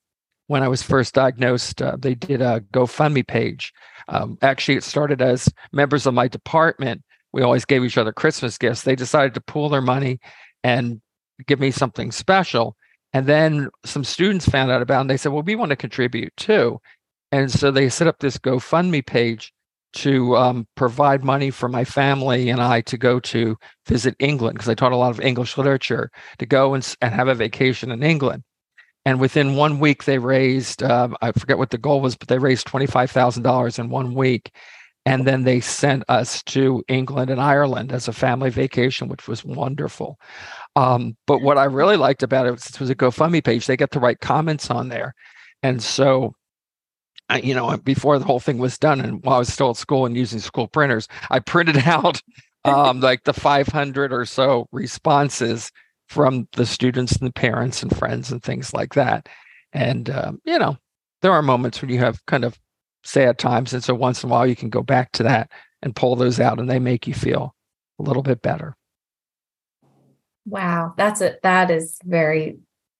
[0.46, 3.72] when I was first diagnosed, uh, they did a GoFundMe page
[4.08, 7.02] um, actually, it started as members of my department.
[7.32, 8.82] We always gave each other Christmas gifts.
[8.82, 10.20] They decided to pool their money
[10.62, 11.00] and
[11.46, 12.76] give me something special.
[13.12, 15.76] And then some students found out about it and they said, well, we want to
[15.76, 16.80] contribute too.
[17.30, 19.52] And so they set up this GoFundMe page
[19.94, 24.68] to um, provide money for my family and I to go to visit England because
[24.68, 28.02] I taught a lot of English literature to go and, and have a vacation in
[28.02, 28.42] England.
[29.04, 32.38] And within one week, they raised, um, I forget what the goal was, but they
[32.38, 34.52] raised $25,000 in one week.
[35.04, 39.44] And then they sent us to England and Ireland as a family vacation, which was
[39.44, 40.20] wonderful.
[40.76, 43.66] Um, but what I really liked about it was it was a GoFundMe page.
[43.66, 45.14] They get the right comments on there.
[45.64, 46.34] And so,
[47.42, 50.06] you know, before the whole thing was done, and while I was still at school
[50.06, 52.22] and using school printers, I printed out
[52.64, 55.72] um, like the 500 or so responses
[56.12, 59.28] from the students and the parents and friends and things like that.
[59.72, 60.76] And, um, you know,
[61.22, 62.58] there are moments when you have kind of
[63.02, 63.72] sad times.
[63.72, 65.50] And so once in a while, you can go back to that
[65.82, 67.54] and pull those out and they make you feel
[67.98, 68.76] a little bit better.
[70.44, 70.92] Wow.
[70.98, 71.40] That's it.
[71.42, 72.58] That is very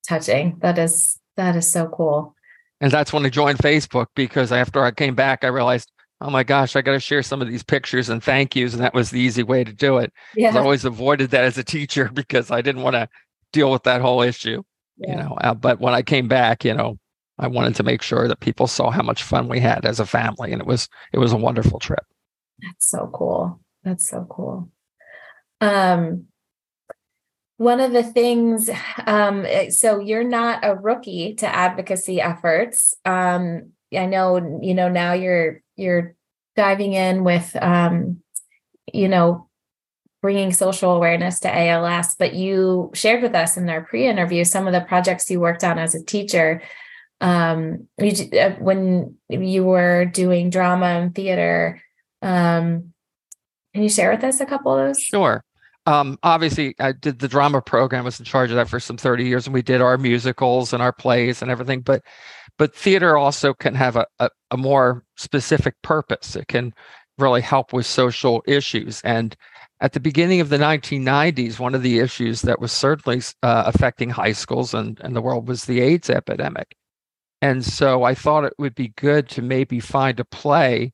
[0.09, 0.57] touching.
[0.63, 2.35] That is, that is so cool.
[2.81, 6.45] And that's when I joined Facebook because after I came back, I realized oh my
[6.45, 8.73] gosh, I got to share some of these pictures and thank yous.
[8.73, 10.13] And that was the easy way to do it.
[10.37, 10.57] Yeah.
[10.57, 13.09] I always avoided that as a teacher because I didn't want to
[13.53, 14.63] deal with that whole issue,
[14.97, 15.11] yeah.
[15.11, 15.37] you know.
[15.41, 16.99] Uh, but when I came back, you know,
[17.39, 20.07] I wanted to make sure that people saw how much fun we had as a
[20.07, 20.53] family.
[20.53, 22.05] And it was, it was a wonderful trip.
[22.61, 23.61] That's so cool.
[23.83, 24.71] That's so cool.
[25.61, 26.27] Um,
[27.57, 28.69] one of the things
[29.07, 34.89] um, eh, so you're not a rookie to advocacy efforts um, i know you know
[34.89, 36.15] now you're you're
[36.57, 38.23] diving in with um,
[38.93, 39.49] you know
[40.21, 44.73] bringing social awareness to ALS, but you shared with us in our pre-interview some of
[44.73, 46.63] the projects you worked on as a teacher
[47.21, 51.83] um, you, uh, when you were doing drama and theater.
[52.23, 52.93] Um,
[53.75, 55.01] can you share with us a couple of those?
[55.01, 55.45] Sure.
[55.87, 58.05] Um, obviously, I did the drama program.
[58.05, 60.81] Was in charge of that for some thirty years, and we did our musicals and
[60.81, 61.81] our plays and everything.
[61.81, 62.03] But,
[62.59, 66.37] but theater also can have a, a, a more specific purpose.
[66.37, 66.75] It can
[67.19, 69.01] really help with social issues.
[69.03, 69.37] And
[69.81, 74.11] at the beginning of the 1990s, one of the issues that was certainly uh, affecting
[74.11, 76.77] high schools and, and the world was the AIDS epidemic.
[77.41, 80.93] And so I thought it would be good to maybe find a play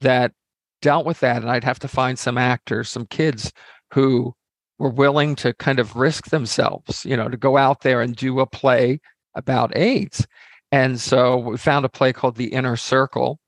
[0.00, 0.32] that
[0.80, 1.42] dealt with that.
[1.42, 3.52] And I'd have to find some actors, some kids
[3.92, 4.34] who
[4.78, 8.40] were willing to kind of risk themselves, you know, to go out there and do
[8.40, 9.00] a play
[9.34, 10.26] about AIDS.
[10.72, 13.38] And so we found a play called The Inner Circle.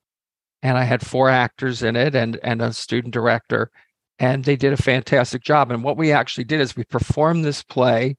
[0.63, 3.71] And I had four actors in it and, and a student director.
[4.19, 5.71] And they did a fantastic job.
[5.71, 8.17] And what we actually did is we performed this play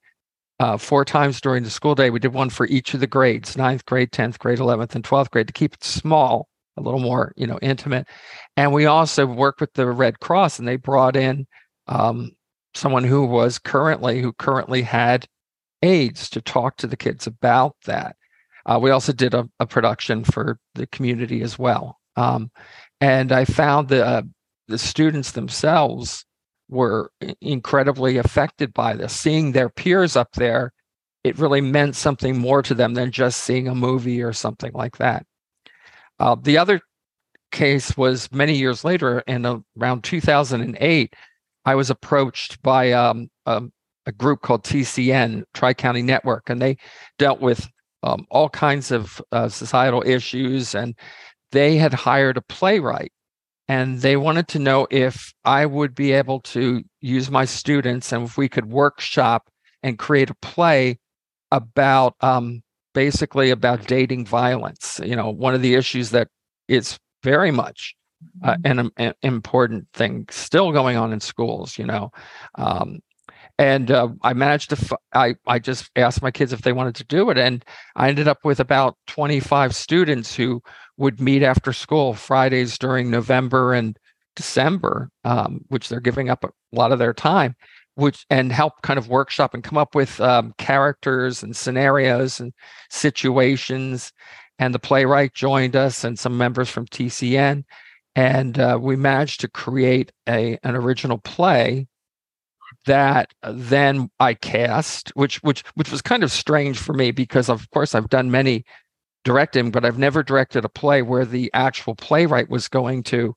[0.60, 2.10] uh, four times during the school day.
[2.10, 5.30] We did one for each of the grades ninth grade, 10th grade, 11th, and 12th
[5.32, 8.08] grade to keep it small, a little more, you know, intimate.
[8.58, 11.48] And we also worked with the Red Cross and they brought in
[11.88, 12.32] um,
[12.74, 15.28] someone who was currently, who currently had
[15.82, 18.16] AIDS to talk to the kids about that.
[18.66, 22.00] Uh, we also did a, a, production for the community as well.
[22.16, 22.50] Um,
[23.00, 24.24] and I found that uh,
[24.68, 26.26] the students themselves
[26.70, 29.14] were incredibly affected by this.
[29.14, 30.74] Seeing their peers up there,
[31.24, 34.98] it really meant something more to them than just seeing a movie or something like
[34.98, 35.26] that.
[36.20, 36.82] Uh, the other
[37.52, 41.14] case was many years later, in around 2008,
[41.66, 43.72] I was approached by um, um,
[44.06, 46.78] a group called TCN, Tri County Network, and they
[47.18, 47.68] dealt with
[48.06, 50.76] um, all kinds of uh, societal issues.
[50.76, 50.96] And
[51.52, 53.12] they had hired a playwright
[53.68, 58.26] and they wanted to know if I would be able to use my students and
[58.26, 59.50] if we could workshop
[59.82, 61.00] and create a play
[61.52, 62.62] about um,
[62.94, 65.00] basically about dating violence.
[65.04, 66.28] You know, one of the issues that
[66.68, 67.96] is very much
[68.44, 71.78] uh, an, an, important thing still going on in schools.
[71.78, 72.12] You know,
[72.56, 73.00] um,
[73.58, 74.78] and uh, I managed to.
[74.78, 77.64] F- I I just asked my kids if they wanted to do it, and
[77.96, 80.62] I ended up with about twenty five students who
[80.98, 83.98] would meet after school Fridays during November and
[84.36, 87.56] December, um, which they're giving up a lot of their time,
[87.96, 92.54] which and help kind of workshop and come up with um, characters and scenarios and
[92.90, 94.12] situations.
[94.60, 97.64] And the playwright joined us and some members from TCN,
[98.16, 101.88] and uh, we managed to create a an original play
[102.86, 107.70] that then I cast, which which which was kind of strange for me because of
[107.72, 108.66] course I've done many
[109.24, 113.36] directing, but I've never directed a play where the actual playwright was going to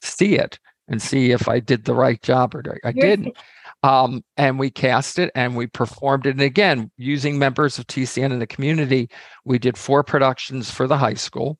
[0.00, 3.36] see it and see if I did the right job or I didn't.
[3.82, 6.30] Um, and we cast it and we performed it.
[6.30, 9.10] And again, using members of TCN in the community,
[9.44, 11.58] we did four productions for the high school.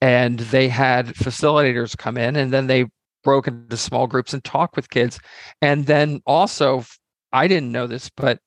[0.00, 2.86] And they had facilitators come in and then they
[3.22, 5.18] broke into small groups and talk with kids.
[5.60, 6.84] And then also,
[7.32, 8.40] I didn't know this, but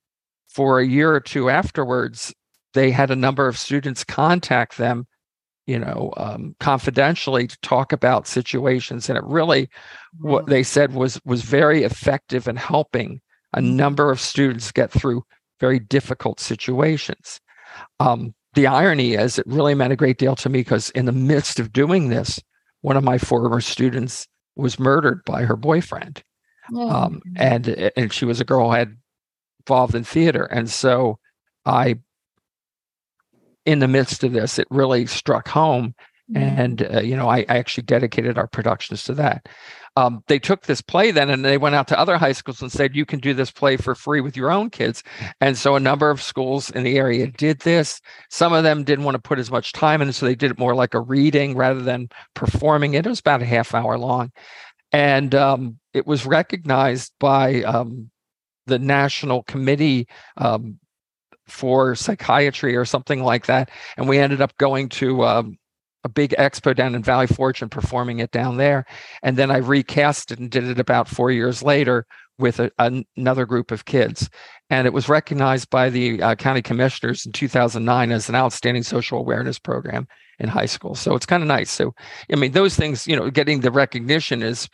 [0.49, 2.33] for a year or two afterwards,
[2.73, 5.07] they had a number of students contact them
[5.65, 9.69] you know um, confidentially to talk about situations and it really
[10.19, 13.21] what they said was was very effective in helping
[13.53, 13.75] a mm-hmm.
[13.75, 15.23] number of students get through
[15.59, 17.39] very difficult situations
[17.99, 21.11] um, the irony is it really meant a great deal to me because in the
[21.11, 22.41] midst of doing this
[22.81, 26.23] one of my former students was murdered by her boyfriend
[26.73, 26.89] oh.
[26.89, 28.95] um, and and she was a girl who had
[29.61, 31.17] involved in theater and so
[31.65, 31.95] i
[33.65, 35.95] in the midst of this, it really struck home.
[36.33, 39.47] And, uh, you know, I, I, actually dedicated our productions to that.
[39.97, 42.71] Um, they took this play then and they went out to other high schools and
[42.71, 45.03] said, you can do this play for free with your own kids.
[45.41, 47.99] And so a number of schools in the area did this.
[48.29, 50.57] Some of them didn't want to put as much time in, so they did it
[50.57, 53.05] more like a reading rather than performing it.
[53.05, 54.31] It was about a half hour long.
[54.93, 58.09] And um, it was recognized by um,
[58.65, 60.07] the National Committee
[60.37, 60.79] um,
[61.47, 63.69] for psychiatry or something like that.
[63.97, 65.57] And we ended up going to um,
[66.03, 68.85] a big expo down in Valley Forge and performing it down there.
[69.21, 72.05] And then I recast it and did it about four years later
[72.37, 72.71] with a,
[73.17, 74.29] another group of kids.
[74.69, 79.19] And it was recognized by the uh, county commissioners in 2009 as an outstanding social
[79.19, 80.07] awareness program
[80.39, 80.95] in high school.
[80.95, 81.71] So it's kind of nice.
[81.71, 81.93] So,
[82.31, 84.67] I mean, those things, you know, getting the recognition is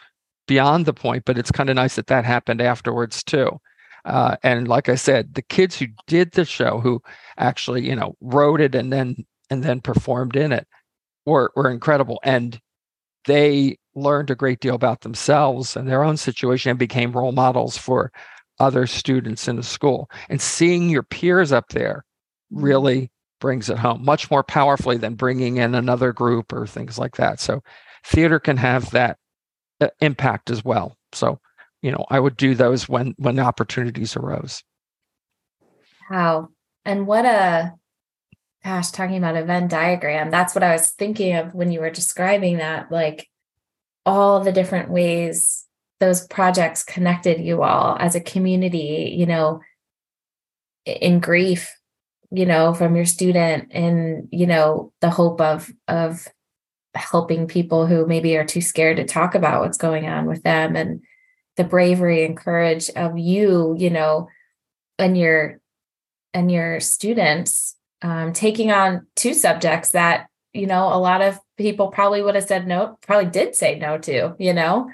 [0.48, 3.60] beyond the point, but it's kind of nice that that happened afterwards too.
[4.06, 7.02] Uh, and like I said, the kids who did the show, who
[7.38, 10.68] actually you know wrote it and then and then performed in it,
[11.26, 12.20] were were incredible.
[12.24, 12.60] And
[13.26, 17.78] they learned a great deal about themselves and their own situation and became role models
[17.78, 18.12] for
[18.60, 20.10] other students in the school.
[20.30, 22.06] And seeing your peers up there
[22.54, 22.64] mm-hmm.
[22.64, 27.16] really brings it home much more powerfully than bringing in another group or things like
[27.16, 27.40] that.
[27.40, 27.62] So
[28.06, 29.18] theater can have that
[29.80, 30.98] uh, impact as well.
[31.14, 31.40] So,
[31.82, 34.64] you know, I would do those when when opportunities arose.
[36.10, 36.50] Wow.
[36.86, 37.74] And what a
[38.64, 41.90] gosh, talking about a Venn diagram, that's what I was thinking of when you were
[41.90, 43.30] describing that, like
[44.06, 45.66] all the different ways
[46.00, 49.60] those projects connected you all as a community, you know,
[50.86, 51.76] in grief,
[52.32, 56.28] you know, from your student and, you know, the hope of of
[56.96, 60.76] helping people who maybe are too scared to talk about what's going on with them
[60.76, 61.02] and
[61.58, 64.28] the bravery and courage of you, you know,
[64.98, 65.60] and your
[66.34, 71.90] and your students um, taking on two subjects that you know a lot of people
[71.90, 74.90] probably would have said no probably did say no to you know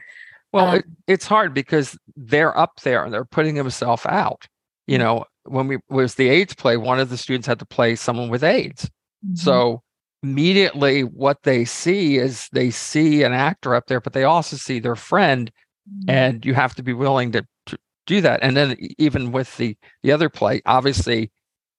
[0.52, 4.48] well um, it, it's hard because they're up there and they're putting themselves out
[4.88, 7.96] you know when we was the aids play one of the students had to play
[7.96, 8.86] someone with aids
[9.26, 9.36] mm-hmm.
[9.36, 9.82] so
[10.24, 14.80] immediately what they see is they see an actor up there but they also see
[14.80, 15.52] their friend
[15.90, 16.10] mm-hmm.
[16.10, 19.78] and you have to be willing to, to do that and then even with the
[20.04, 21.32] the other play obviously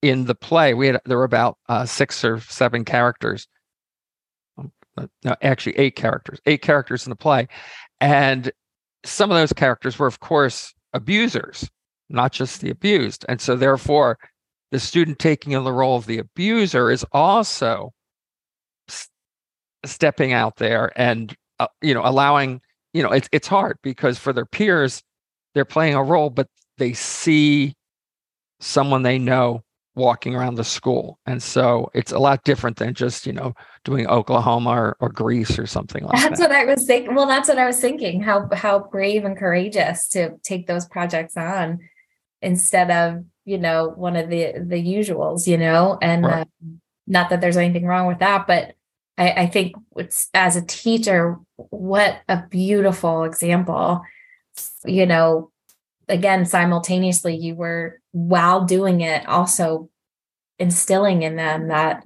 [0.09, 3.47] in the play we had there were about uh, six or seven characters.
[4.59, 7.49] Um, uh, no actually eight characters eight characters in the play.
[8.01, 8.51] And
[9.05, 11.69] some of those characters were of course abusers
[12.09, 13.25] not just the abused.
[13.29, 14.19] And so therefore
[14.71, 17.93] the student taking on the role of the abuser is also
[19.85, 22.61] stepping out there and uh, you know allowing
[22.93, 25.03] you know it's it's hard because for their peers
[25.55, 27.73] they're playing a role but they see
[28.59, 29.63] someone they know
[29.97, 31.19] walking around the school.
[31.27, 35.59] And so it's a lot different than just, you know, doing Oklahoma or, or Grease
[35.59, 36.31] or something like that's that.
[36.31, 37.15] That's what I was thinking.
[37.15, 38.23] Well, that's what I was thinking.
[38.23, 41.81] How how brave and courageous to take those projects on
[42.43, 46.43] instead of, you know, one of the the usuals, you know, and right.
[46.43, 46.45] uh,
[47.07, 48.75] not that there's anything wrong with that, but
[49.17, 54.03] I, I think it's as a teacher, what a beautiful example,
[54.85, 55.51] you know,
[56.09, 59.89] again simultaneously you were while doing it also
[60.59, 62.03] instilling in them that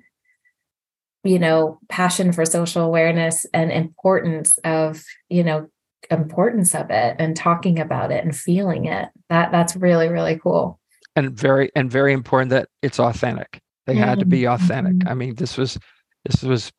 [1.23, 5.69] you know passion for social awareness and importance of you know
[6.11, 9.09] importance of it and talking about it and feeling it.
[9.29, 10.81] That that's really really cool.
[11.17, 13.61] And very and very important that it's authentic.
[13.87, 14.03] They mm-hmm.
[14.03, 14.95] had to be authentic.
[14.95, 15.09] Mm-hmm.
[15.09, 15.79] i mean this was
[16.25, 16.73] this was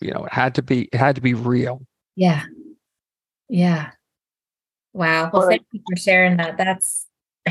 [0.00, 1.82] you know it had to be it had to be real.
[2.16, 2.44] Yeah.
[3.48, 3.90] Yeah
[4.94, 5.30] Wow.
[5.32, 6.56] Well, thank you for sharing that.
[6.56, 7.06] That's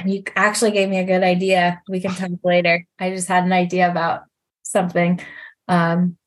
[0.05, 1.81] you actually gave me a good idea.
[1.87, 2.87] We can talk later.
[2.99, 4.23] I just had an idea about
[4.63, 5.19] something
[5.67, 6.17] um,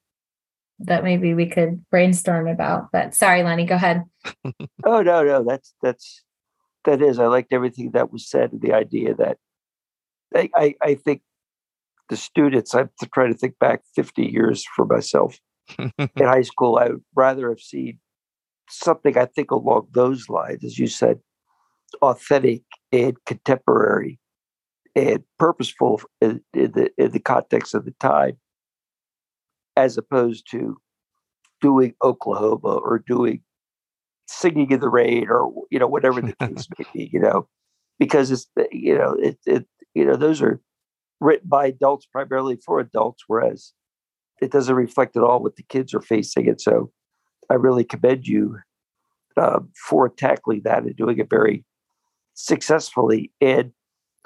[0.81, 2.93] that maybe we could brainstorm about.
[2.93, 4.05] But sorry, Lenny, go ahead.
[4.85, 6.23] oh no, no, that's that's
[6.85, 7.19] that is.
[7.19, 8.51] I liked everything that was said.
[8.53, 9.39] The idea that
[10.35, 11.23] I I, I think
[12.11, 12.75] the students.
[12.75, 15.39] I'm trying to think back 50 years for myself
[15.79, 16.77] in high school.
[16.77, 18.01] I would rather have seen
[18.69, 21.21] something I think along those lines, as you said,
[22.03, 24.19] authentic and contemporary
[24.95, 28.39] and purposeful in, in, the in the context of the time,
[29.77, 30.79] as opposed to
[31.61, 33.43] doing Oklahoma or doing
[34.29, 37.11] singing in the rain or you know whatever the case may be.
[37.13, 37.49] You know,
[37.99, 40.61] because it's you know it it you know those are
[41.21, 43.73] written by adults primarily for adults, whereas
[44.41, 46.49] it doesn't reflect at all what the kids are facing.
[46.49, 46.91] And so
[47.51, 48.59] I really commend you
[49.37, 51.65] uh, for tackling that and doing it very
[52.35, 53.33] successfully.
[53.41, 53.73] And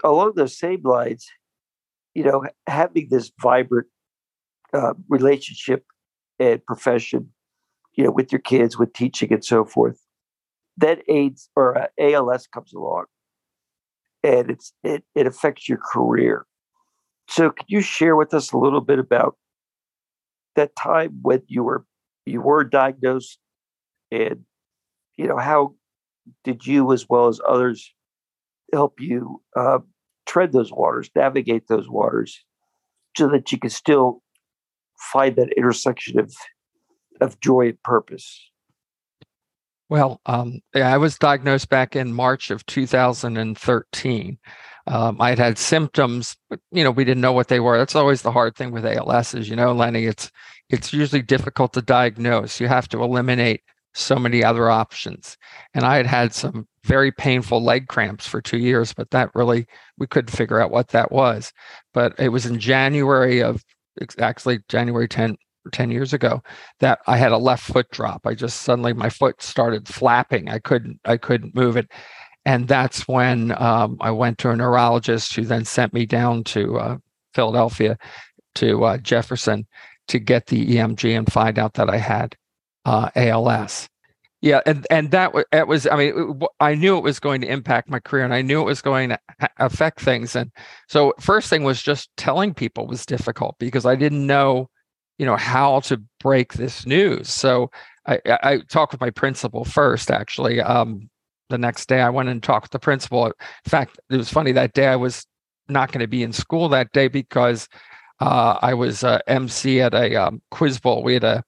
[0.04, 1.26] along those same lines,
[2.14, 3.86] you know, having this vibrant
[4.72, 5.84] uh, relationship
[6.38, 7.30] and profession,
[7.94, 10.00] you know, with your kids, with teaching and so forth,
[10.76, 13.04] then AIDS or uh, ALS comes along,
[14.22, 16.46] and it's it it affects your career.
[17.28, 19.36] So, could you share with us a little bit about
[20.56, 21.84] that time when you were
[22.26, 23.38] you were diagnosed
[24.10, 24.44] and
[25.16, 25.74] you know how
[26.44, 27.92] did you as well as others
[28.72, 29.78] help you uh,
[30.26, 32.44] tread those waters navigate those waters
[33.16, 34.22] so that you can still
[34.98, 36.32] find that intersection of
[37.20, 38.50] of joy and purpose
[39.88, 44.38] well um, i was diagnosed back in march of 2013
[44.86, 47.78] um, I had had symptoms, but you know we didn't know what they were.
[47.78, 50.06] That's always the hard thing with ALS, is you know, Lenny.
[50.06, 50.32] It's
[50.70, 52.60] it's usually difficult to diagnose.
[52.60, 53.62] You have to eliminate
[53.92, 55.36] so many other options.
[55.74, 59.66] And I had had some very painful leg cramps for two years, but that really
[59.98, 61.52] we couldn't figure out what that was.
[61.92, 63.64] But it was in January of
[64.18, 65.36] actually January 10,
[65.72, 66.40] 10 years ago
[66.78, 68.26] that I had a left foot drop.
[68.26, 70.48] I just suddenly my foot started flapping.
[70.48, 71.90] I couldn't I couldn't move it.
[72.46, 76.78] And that's when um, I went to a neurologist who then sent me down to
[76.78, 76.96] uh,
[77.34, 77.98] Philadelphia
[78.54, 79.66] to uh, Jefferson
[80.10, 82.36] to get the EMG and find out that I had
[82.84, 83.88] uh, ALS.
[84.42, 85.86] Yeah, and and that was it was.
[85.86, 88.62] I mean, it, I knew it was going to impact my career, and I knew
[88.62, 89.18] it was going to
[89.58, 90.34] affect things.
[90.34, 90.50] And
[90.88, 94.70] so, first thing was just telling people was difficult because I didn't know,
[95.18, 97.28] you know, how to break this news.
[97.28, 97.70] So
[98.06, 100.10] I, I talked with my principal first.
[100.10, 101.10] Actually, um,
[101.50, 103.26] the next day I went and talked with the principal.
[103.26, 103.32] In
[103.66, 105.26] fact, it was funny that day I was
[105.68, 107.68] not going to be in school that day because
[108.20, 111.02] uh, I was uh, MC at a um, quiz bowl.
[111.02, 111.44] We had a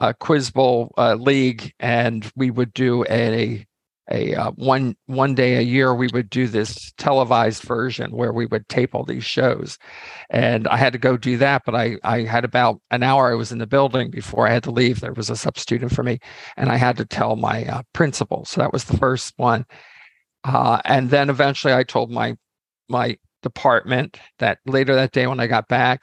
[0.00, 3.66] uh, quiz bowl uh, league, and we would do a
[4.10, 8.44] a uh, one one day a year we would do this televised version where we
[8.46, 9.78] would tape all these shows.
[10.30, 13.34] And i had to go do that but i i had about an hour i
[13.34, 15.00] was in the building before i had to leave.
[15.00, 16.18] There was a substitute for me
[16.56, 18.44] and i had to tell my uh, principal.
[18.44, 19.64] So that was the first one.
[20.44, 22.36] Uh, and then eventually i told my
[22.90, 26.02] my department that later that day when i got back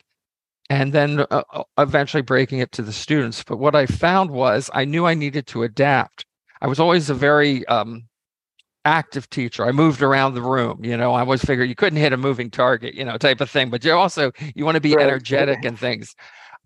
[0.71, 3.43] and then uh, uh, eventually breaking it to the students.
[3.43, 6.25] But what I found was I knew I needed to adapt.
[6.61, 8.03] I was always a very um,
[8.85, 9.65] active teacher.
[9.65, 10.79] I moved around the room.
[10.85, 13.49] You know, I always figured you couldn't hit a moving target, you know, type of
[13.49, 13.69] thing.
[13.69, 15.05] But you also you want to be right.
[15.05, 16.15] energetic and things.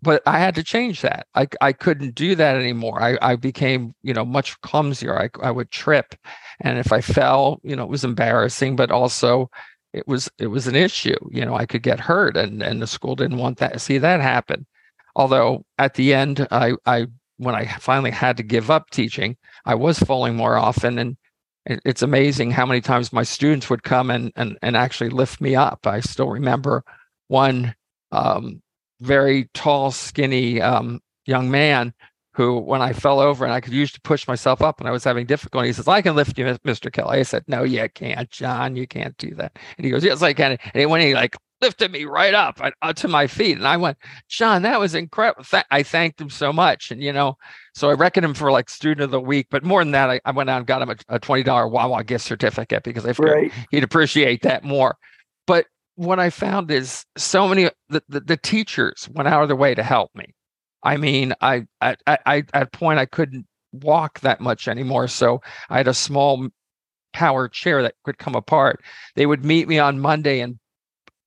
[0.02, 1.26] But I had to change that.
[1.34, 3.02] I I couldn't do that anymore.
[3.02, 5.18] I I became you know much clumsier.
[5.18, 6.14] I I would trip,
[6.60, 8.76] and if I fell, you know, it was embarrassing.
[8.76, 9.50] But also
[9.96, 11.16] it was it was an issue.
[11.30, 14.20] You know, I could get hurt, and and the school didn't want that see that
[14.20, 14.66] happen.
[15.16, 17.06] Although at the end, I I
[17.38, 21.16] when I finally had to give up teaching, I was falling more often, and
[21.64, 25.56] it's amazing how many times my students would come and and and actually lift me
[25.56, 25.86] up.
[25.86, 26.84] I still remember
[27.28, 27.74] one
[28.12, 28.62] um,
[29.00, 31.94] very tall, skinny um, young man
[32.36, 34.92] who, when I fell over and I could use to push myself up and I
[34.92, 36.92] was having difficulty, he says, I can lift you, Mr.
[36.92, 37.18] Kelly.
[37.18, 38.76] I said, No, you can't, John.
[38.76, 39.58] You can't do that.
[39.78, 40.58] And he goes, Yes, I can.
[40.74, 43.96] And when he like lifted me right up uh, to my feet, and I went,
[44.28, 45.44] John, that was incredible.
[45.44, 46.90] Th- I thanked him so much.
[46.90, 47.38] And, you know,
[47.74, 49.46] so I reckoned him for like student of the week.
[49.50, 52.04] But more than that, I, I went out and got him a, a $20 Wawa
[52.04, 53.52] gift certificate because I figured right.
[53.70, 54.98] he'd appreciate that more.
[55.46, 55.64] But
[55.94, 59.74] what I found is so many the, the, the teachers went out of their way
[59.74, 60.34] to help me
[60.86, 65.78] I mean, I at I at point I couldn't walk that much anymore, so I
[65.78, 66.46] had a small
[67.12, 68.84] power chair that could come apart.
[69.16, 70.60] They would meet me on Monday and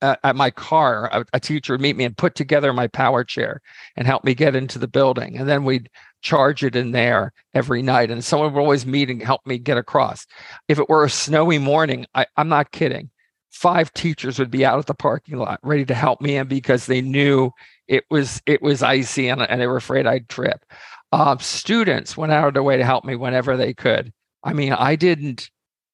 [0.02, 3.22] uh, at my car, a, a, teacher would meet me and put together my power
[3.26, 3.60] chair
[3.98, 5.38] and help me get into the building.
[5.38, 5.90] And then we'd
[6.22, 8.10] charge it in there every night.
[8.10, 10.26] And someone would always meet and help me get across.
[10.70, 13.10] If it were a snowy morning, I, I'm not kidding.
[13.52, 16.86] Five teachers would be out at the parking lot ready to help me in because
[16.86, 17.52] they knew
[17.90, 20.64] it was it was icy and, and they were afraid I'd trip.
[21.12, 24.14] Uh, students went out of their way to help me whenever they could.
[24.44, 25.50] I mean, I didn't,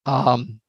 [0.06, 0.60] um,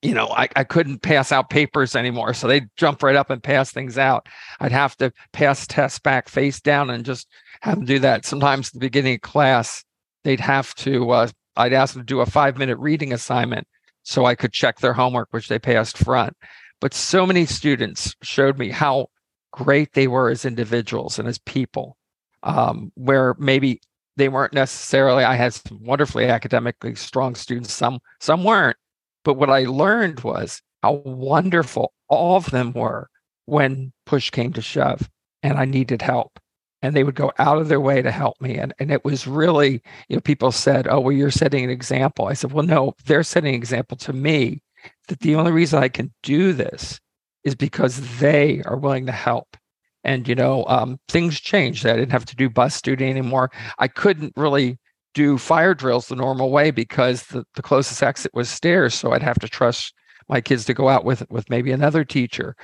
[0.00, 2.34] you know, I, I couldn't pass out papers anymore.
[2.34, 4.28] So they'd jump right up and pass things out.
[4.60, 7.26] I'd have to pass tests back face down and just
[7.62, 8.24] have them do that.
[8.24, 9.84] Sometimes at the beginning of class,
[10.22, 13.66] they'd have to, uh, I'd ask them to do a five minute reading assignment
[14.04, 16.36] so I could check their homework, which they passed front.
[16.80, 19.08] But so many students showed me how
[19.52, 21.96] great they were as individuals and as people,
[22.42, 23.80] um, where maybe
[24.16, 25.24] they weren't necessarily.
[25.24, 27.72] I had some wonderfully academically strong students.
[27.72, 28.76] Some some weren't,
[29.24, 33.08] but what I learned was how wonderful all of them were
[33.46, 35.08] when push came to shove,
[35.42, 36.38] and I needed help.
[36.80, 38.56] And they would go out of their way to help me.
[38.56, 42.26] And, and it was really, you know, people said, Oh, well, you're setting an example.
[42.26, 44.62] I said, Well, no, they're setting an example to me
[45.08, 47.00] that the only reason I can do this
[47.44, 49.56] is because they are willing to help.
[50.04, 51.84] And, you know, um, things changed.
[51.86, 53.50] I didn't have to do bus duty anymore.
[53.78, 54.78] I couldn't really
[55.14, 58.94] do fire drills the normal way because the, the closest exit was stairs.
[58.94, 59.92] So I'd have to trust
[60.28, 62.54] my kids to go out with with maybe another teacher.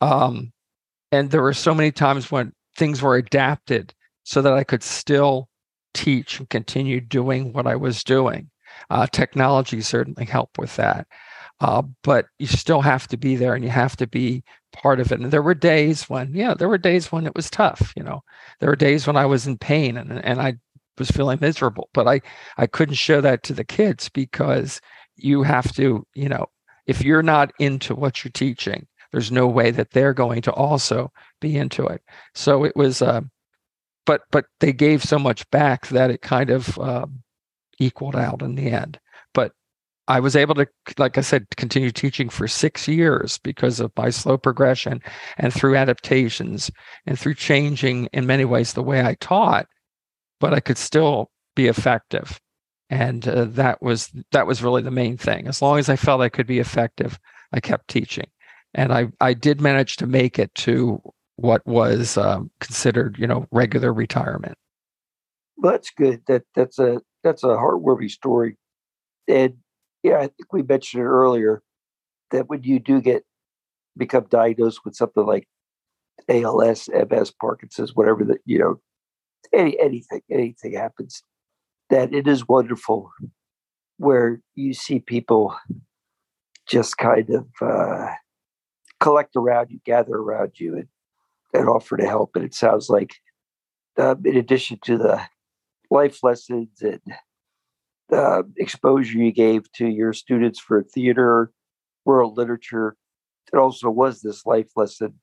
[0.00, 0.52] Um,
[1.12, 5.48] and there were so many times when things were adapted so that I could still
[5.94, 8.50] teach and continue doing what I was doing.
[8.90, 11.06] Uh, technology certainly helped with that.
[11.60, 14.42] Uh, but you still have to be there and you have to be
[14.72, 15.20] part of it.
[15.20, 17.92] And there were days when, yeah, there were days when it was tough.
[17.96, 18.22] You know,
[18.60, 20.56] there were days when I was in pain and, and I
[20.98, 22.20] was feeling miserable, but I,
[22.58, 24.80] I couldn't show that to the kids because
[25.16, 26.46] you have to, you know,
[26.86, 31.10] if you're not into what you're teaching, there's no way that they're going to also
[31.40, 32.02] be into it.
[32.34, 33.22] So it was, uh,
[34.04, 37.22] but but they gave so much back that it kind of um,
[37.78, 39.00] equaled out in the end.
[40.08, 40.66] I was able to,
[40.98, 45.02] like I said, continue teaching for six years because of my slow progression
[45.36, 46.70] and through adaptations
[47.06, 49.66] and through changing in many ways the way I taught,
[50.38, 52.40] but I could still be effective.
[52.88, 55.48] And uh, that was that was really the main thing.
[55.48, 57.18] As long as I felt I could be effective,
[57.52, 58.28] I kept teaching,
[58.74, 61.02] and I I did manage to make it to
[61.34, 64.56] what was um, considered, you know, regular retirement.
[65.60, 66.22] That's good.
[66.28, 68.56] That that's a that's a heartwarming story,
[69.26, 69.54] and
[70.06, 71.62] yeah, I think we mentioned it earlier
[72.30, 73.24] that when you do get
[73.96, 75.48] become diagnosed with something like
[76.28, 78.80] ALS, MS, Parkinson's, whatever that you know,
[79.52, 81.24] any anything anything happens,
[81.90, 83.10] that it is wonderful
[83.96, 85.56] where you see people
[86.68, 88.06] just kind of uh,
[89.00, 90.88] collect around you, gather around you, and,
[91.52, 92.30] and offer to help.
[92.36, 93.14] And it sounds like,
[93.98, 95.20] um, in addition to the
[95.90, 97.00] life lessons and
[98.12, 101.50] uh, exposure you gave to your students for theater,
[102.04, 102.96] world literature.
[103.52, 105.14] It also was this life lesson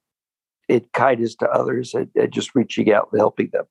[0.70, 3.66] in kindness to others and, and just reaching out and helping them.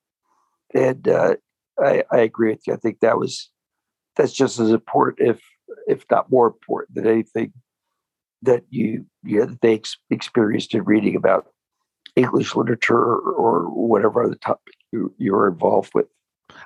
[0.74, 1.36] And uh,
[1.78, 2.74] I, I, agree with you.
[2.74, 3.50] I think that was
[4.16, 5.40] that's just as important, if
[5.86, 7.52] if not more important, than anything
[8.42, 11.46] that you you know, that they ex- experienced in reading about
[12.16, 16.06] English literature or, or whatever other topic you, you were involved with.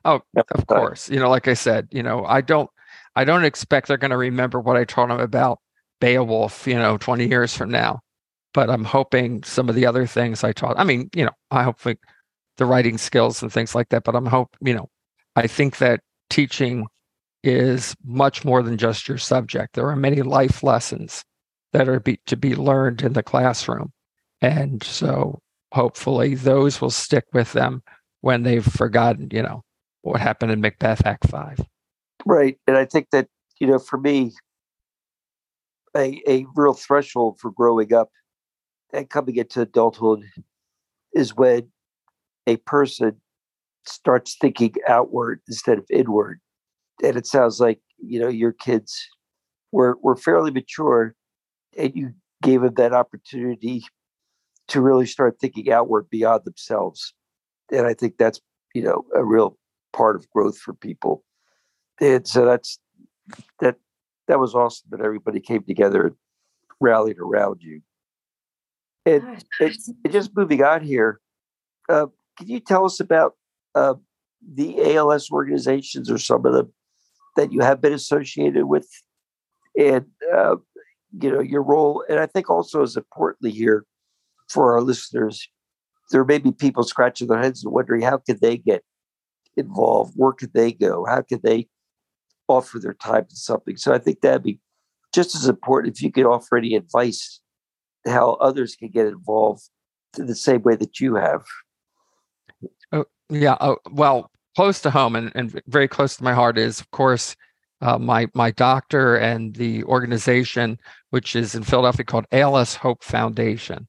[0.05, 0.21] Oh,
[0.53, 1.09] of course.
[1.11, 2.71] You know, like I said, you know, I don't
[3.17, 5.59] I don't expect they're going to remember what I told them about
[6.01, 8.01] Beowulf, you know, 20 years from now.
[8.55, 10.79] But I'm hoping some of the other things I taught.
[10.79, 11.99] I mean, you know, I hope like
[12.59, 14.05] the writing skills and things like that.
[14.05, 14.89] But I'm hope, you know,
[15.37, 16.87] I think that teaching
[17.43, 19.75] is much more than just your subject.
[19.75, 21.25] There are many life lessons
[21.73, 23.93] that are be, to be learned in the classroom.
[24.43, 25.41] And so
[25.73, 27.83] hopefully those will stick with them
[28.23, 29.63] when they've forgotten, you know,
[30.07, 31.61] what happened in Macbeth Act Five.
[32.25, 33.29] Right, and I think that
[33.59, 34.33] you know, for me,
[35.97, 38.11] a a real threshold for growing up
[38.93, 40.23] and coming into adulthood
[41.13, 41.69] is when
[42.47, 43.21] a person
[43.85, 46.41] starts thinking outward instead of inward.
[47.03, 49.09] And it sounds like you know your kids
[49.73, 51.15] were were fairly mature,
[51.77, 53.85] and you gave them that opportunity
[54.69, 57.13] to really start thinking outward beyond themselves.
[57.73, 58.41] And I think that's
[58.75, 59.59] you know a real
[59.97, 61.25] part of growth for people.
[62.01, 62.79] And so that's
[63.61, 63.77] that
[64.29, 66.17] that was awesome that everybody came together and
[66.81, 67.81] rallied around you.
[69.07, 69.23] And,
[69.61, 71.21] and, and just moving on here,
[71.89, 73.35] uh, can you tell us about
[73.75, 73.95] uh,
[74.55, 76.73] the ALS organizations or some of them
[77.37, 78.89] that you have been associated with,
[79.79, 80.57] and uh,
[81.21, 82.05] you know your role?
[82.09, 83.85] And I think also as importantly here
[84.49, 85.49] for our listeners,
[86.11, 88.85] there may be people scratching their heads and wondering how could they get
[89.57, 90.13] involved?
[90.17, 91.05] Where could they go?
[91.05, 91.69] How could they
[92.49, 93.77] offer their time to something?
[93.77, 94.61] So I think that'd be
[95.15, 97.41] just as important if you could offer any advice
[98.07, 99.69] how others can get involved
[100.19, 101.45] in the same way that you have.
[102.93, 103.57] Oh, yeah.
[103.61, 107.37] Oh, well, close to home and, and very close to my heart is, of course,
[107.83, 110.79] uh, my my doctor and the organization,
[111.11, 113.87] which is in Philadelphia called ALS Hope Foundation,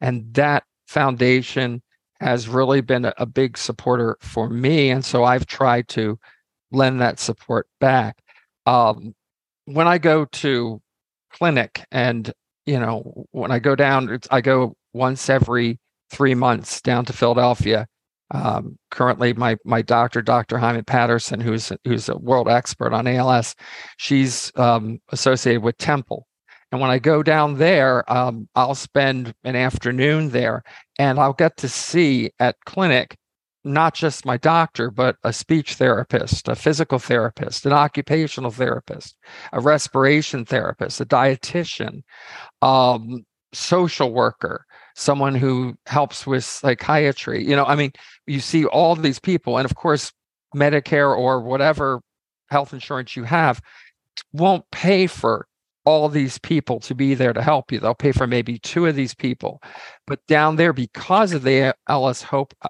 [0.00, 1.82] and that foundation
[2.20, 4.90] has really been a, big supporter for me.
[4.90, 6.18] And so I've tried to
[6.70, 8.22] lend that support back.
[8.66, 9.14] Um,
[9.64, 10.82] when I go to
[11.32, 12.32] clinic and,
[12.66, 15.78] you know, when I go down, I go once every
[16.10, 17.86] three months down to Philadelphia.
[18.32, 20.56] Um, currently, my my doctor, Dr.
[20.56, 23.56] Heiman-Patterson, who's who's a world expert on ALS,
[23.96, 26.28] she's um, associated with Temple,
[26.72, 30.62] and when I go down there, um, I'll spend an afternoon there
[30.98, 33.16] and I'll get to see at clinic
[33.64, 39.16] not just my doctor, but a speech therapist, a physical therapist, an occupational therapist,
[39.52, 42.02] a respiration therapist, a dietitian,
[42.62, 44.64] um, social worker,
[44.94, 47.44] someone who helps with psychiatry.
[47.46, 47.92] You know, I mean,
[48.26, 50.12] you see all these people, and of course,
[50.54, 52.00] Medicare or whatever
[52.48, 53.60] health insurance you have
[54.32, 55.46] won't pay for
[55.90, 57.80] all these people to be there to help you.
[57.80, 59.60] They'll pay for maybe two of these people.
[60.06, 62.68] But down there, because of the ALS Hope uh,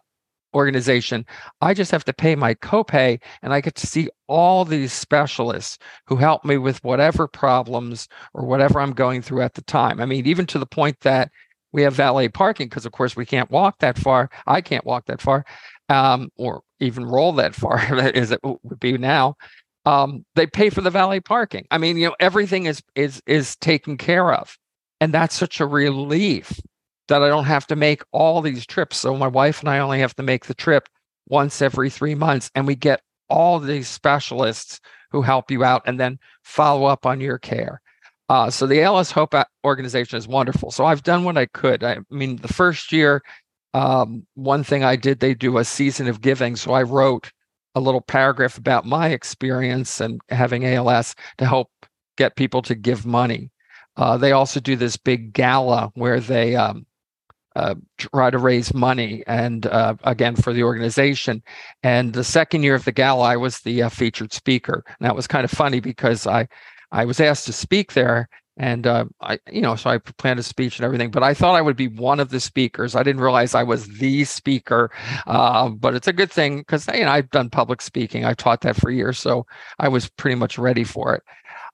[0.55, 1.27] organization,
[1.61, 5.77] I just have to pay my copay and I get to see all these specialists
[6.07, 10.01] who help me with whatever problems or whatever I'm going through at the time.
[10.01, 11.31] I mean, even to the point that
[11.73, 14.31] we have valet parking because, of course, we can't walk that far.
[14.47, 15.45] I can't walk that far
[15.91, 17.79] um, or even roll that far
[18.15, 19.37] as it would be now
[19.87, 21.67] um, they pay for the valet parking.
[21.71, 24.57] I mean, you know, everything is is is taken care of,
[25.01, 26.61] and that's such a relief
[27.09, 28.99] that I don't have to make all these trips.
[28.99, 30.89] So my wife and I only have to make the trip
[31.29, 35.99] once every three months, and we get all these specialists who help you out and
[35.99, 37.81] then follow up on your care.
[38.29, 40.71] Uh, so the ALS Hope organization is wonderful.
[40.71, 41.83] So I've done what I could.
[41.83, 43.23] I mean, the first year,
[43.75, 46.55] um, one thing I did, they do a season of giving.
[46.55, 47.33] So I wrote
[47.75, 51.71] a little paragraph about my experience and having ALS to help
[52.17, 53.51] get people to give money.
[53.97, 56.87] Uh, they also do this big gala where they um,
[57.57, 61.43] uh, try to raise money and uh, again for the organization.
[61.83, 64.85] And the second year of the gala, I was the uh, featured speaker.
[64.87, 66.49] And that was kind of funny because I
[66.93, 70.43] I was asked to speak there, and uh, I you know so I planned a
[70.43, 71.11] speech and everything.
[71.11, 72.95] But I thought I would be one of the speakers.
[72.95, 74.91] I didn't realize I was the speaker.
[75.27, 78.25] Uh, but it's a good thing because you know I've done public speaking.
[78.25, 79.47] I taught that for years, so
[79.79, 81.23] I was pretty much ready for it.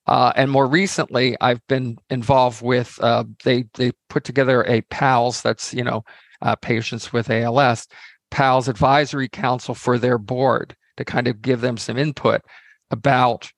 [0.07, 5.43] Uh, and more recently, I've been involved with uh, they they put together a PALS
[5.43, 6.05] that's you know
[6.43, 7.89] uh, patients with ALS
[8.31, 12.43] PALS advisory council for their board to kind of give them some input
[12.91, 13.51] about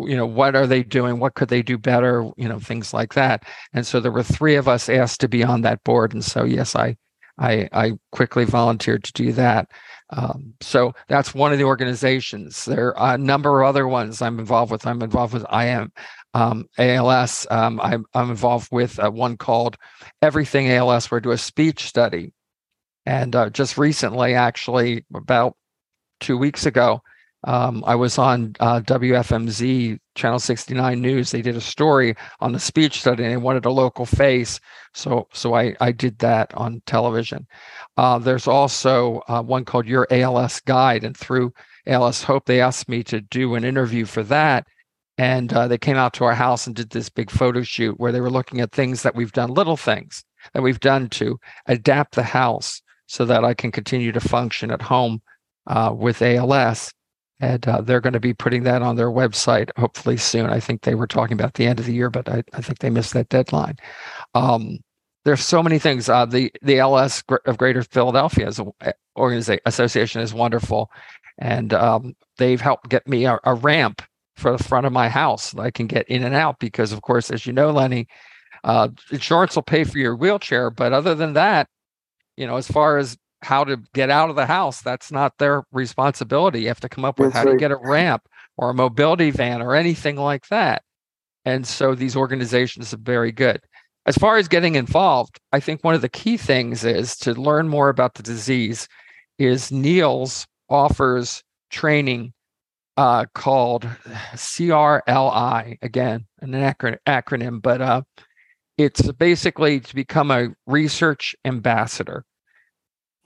[0.00, 3.14] you know what are they doing what could they do better you know things like
[3.14, 6.24] that and so there were three of us asked to be on that board and
[6.24, 6.96] so yes i
[7.38, 9.68] i i quickly volunteered to do that
[10.10, 12.64] um, so that's one of the organizations.
[12.64, 14.86] There are a number of other ones I'm involved with.
[14.86, 15.92] I'm involved with IM
[16.34, 17.46] um, ALS.
[17.50, 19.76] Um, I'm, I'm, involved with uh, one called
[20.22, 22.32] Everything ALS, where I do a speech study.
[23.06, 25.56] And uh, just recently, actually, about
[26.20, 27.00] two weeks ago,
[27.44, 31.30] um, I was on uh, WFMZ Channel 69 News.
[31.30, 34.60] They did a story on the speech study and they wanted a local face.
[34.94, 37.46] So, so I, I did that on television.
[37.96, 41.04] Uh, there's also uh, one called Your ALS Guide.
[41.04, 41.52] And through
[41.86, 44.66] ALS Hope, they asked me to do an interview for that.
[45.18, 48.10] And uh, they came out to our house and did this big photo shoot where
[48.10, 50.24] they were looking at things that we've done, little things
[50.54, 54.82] that we've done to adapt the house so that I can continue to function at
[54.82, 55.20] home
[55.66, 56.92] uh, with ALS
[57.44, 60.46] and uh, they're going to be putting that on their website hopefully soon.
[60.46, 62.78] I think they were talking about the end of the year, but I, I think
[62.78, 63.76] they missed that deadline.
[64.34, 64.78] Um,
[65.24, 66.08] there's so many things.
[66.08, 70.90] Uh, the the ALS of Greater Philadelphia eh, organization association is wonderful,
[71.38, 74.02] and um, they've helped get me a, a, ramp
[74.36, 76.58] for the front of my house that I can get in and out.
[76.58, 78.06] Because of course, as you know, Lenny,
[78.64, 81.68] uh, insurance will pay for your wheelchair, but other than that,
[82.36, 84.82] you know, as far as how to get out of the house.
[84.82, 86.62] That's not their responsibility.
[86.62, 87.52] You have to come up with That's how right.
[87.52, 88.26] to get a ramp
[88.56, 90.82] or a mobility van or anything like that.
[91.44, 93.60] And so these organizations are very good.
[94.06, 97.68] As far as getting involved, I think one of the key things is to learn
[97.68, 98.88] more about the disease
[99.38, 102.32] is NEALS offers training
[102.96, 103.88] uh, called
[104.34, 108.02] CRLI, again, an acronym, but uh,
[108.78, 112.24] it's basically to become a research ambassador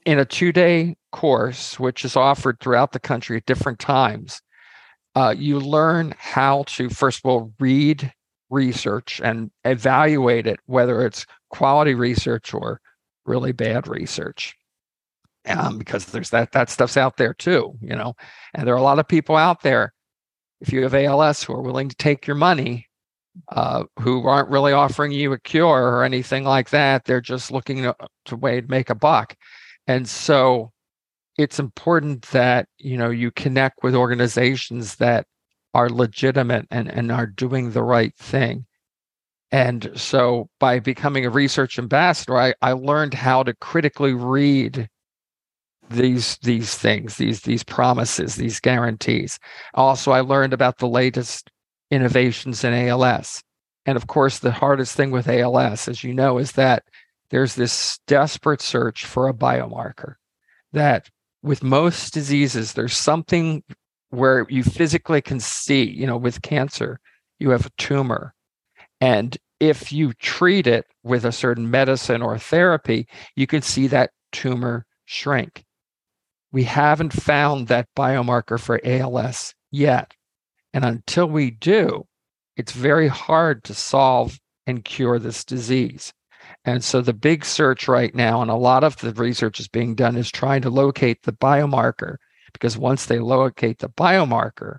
[0.09, 4.40] in a two day course, which is offered throughout the country at different times,
[5.14, 8.11] uh, you learn how to, first of all, read
[8.48, 12.80] research and evaluate it, whether it's quality research or
[13.26, 14.56] really bad research.
[15.46, 18.14] Um, because there's that that stuff's out there too, you know,
[18.54, 19.92] and there are a lot of people out there.
[20.62, 22.86] If you have ALS who are willing to take your money,
[23.48, 27.82] uh, who aren't really offering you a cure or anything like that, they're just looking
[27.82, 27.94] to,
[28.24, 29.36] to way to make a buck.
[29.89, 30.70] And so
[31.39, 35.26] it's important that, you know, you connect with organizations that
[35.74, 38.66] are legitimate and, and are doing the right thing.
[39.51, 44.89] And so by becoming a research ambassador, I, I learned how to critically read
[45.91, 49.39] these these things, these these promises, these guarantees.
[49.72, 51.51] Also, I learned about the latest
[51.91, 53.43] innovations in ALS.
[53.86, 56.82] And of course, the hardest thing with ALS, as you know, is that
[57.30, 60.14] there's this desperate search for a biomarker
[60.72, 61.08] that
[61.42, 63.62] with most diseases there's something
[64.10, 67.00] where you physically can see you know with cancer
[67.38, 68.34] you have a tumor.
[69.00, 73.06] And if you treat it with a certain medicine or therapy
[73.36, 75.64] you can see that tumor shrink.
[76.50, 80.14] We haven't found that biomarker for ALS yet.
[80.72, 82.06] And until we do
[82.56, 86.12] it's very hard to solve and cure this disease
[86.68, 89.94] and so the big search right now, and a lot of the research is being
[89.94, 92.16] done, is trying to locate the biomarker.
[92.52, 94.78] Because once they locate the biomarker,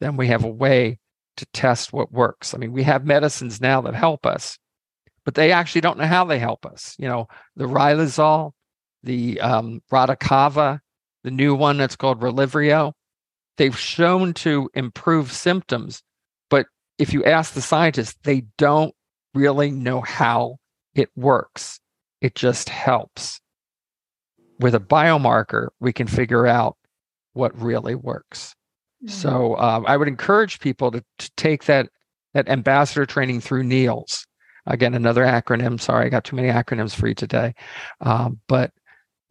[0.00, 0.98] then we have a way
[1.36, 2.54] to test what works.
[2.54, 4.58] I mean, we have medicines now that help us,
[5.24, 6.94] but they actually don't know how they help us.
[6.98, 8.52] You know, the Riluzole,
[9.02, 10.80] the um, Radicava,
[11.22, 12.92] the new one that's called Relyvrio,
[13.58, 16.02] they've shown to improve symptoms.
[16.48, 16.66] But
[16.96, 18.94] if you ask the scientists, they don't
[19.34, 20.56] really know how
[20.96, 21.78] it works.
[22.20, 23.40] It just helps.
[24.58, 26.76] With a biomarker, we can figure out
[27.34, 28.54] what really works.
[29.06, 31.90] So uh, I would encourage people to, to take that
[32.34, 34.26] that ambassador training through NEALS.
[34.66, 35.80] Again, another acronym.
[35.80, 37.54] Sorry, I got too many acronyms for you today.
[38.00, 38.72] Um, but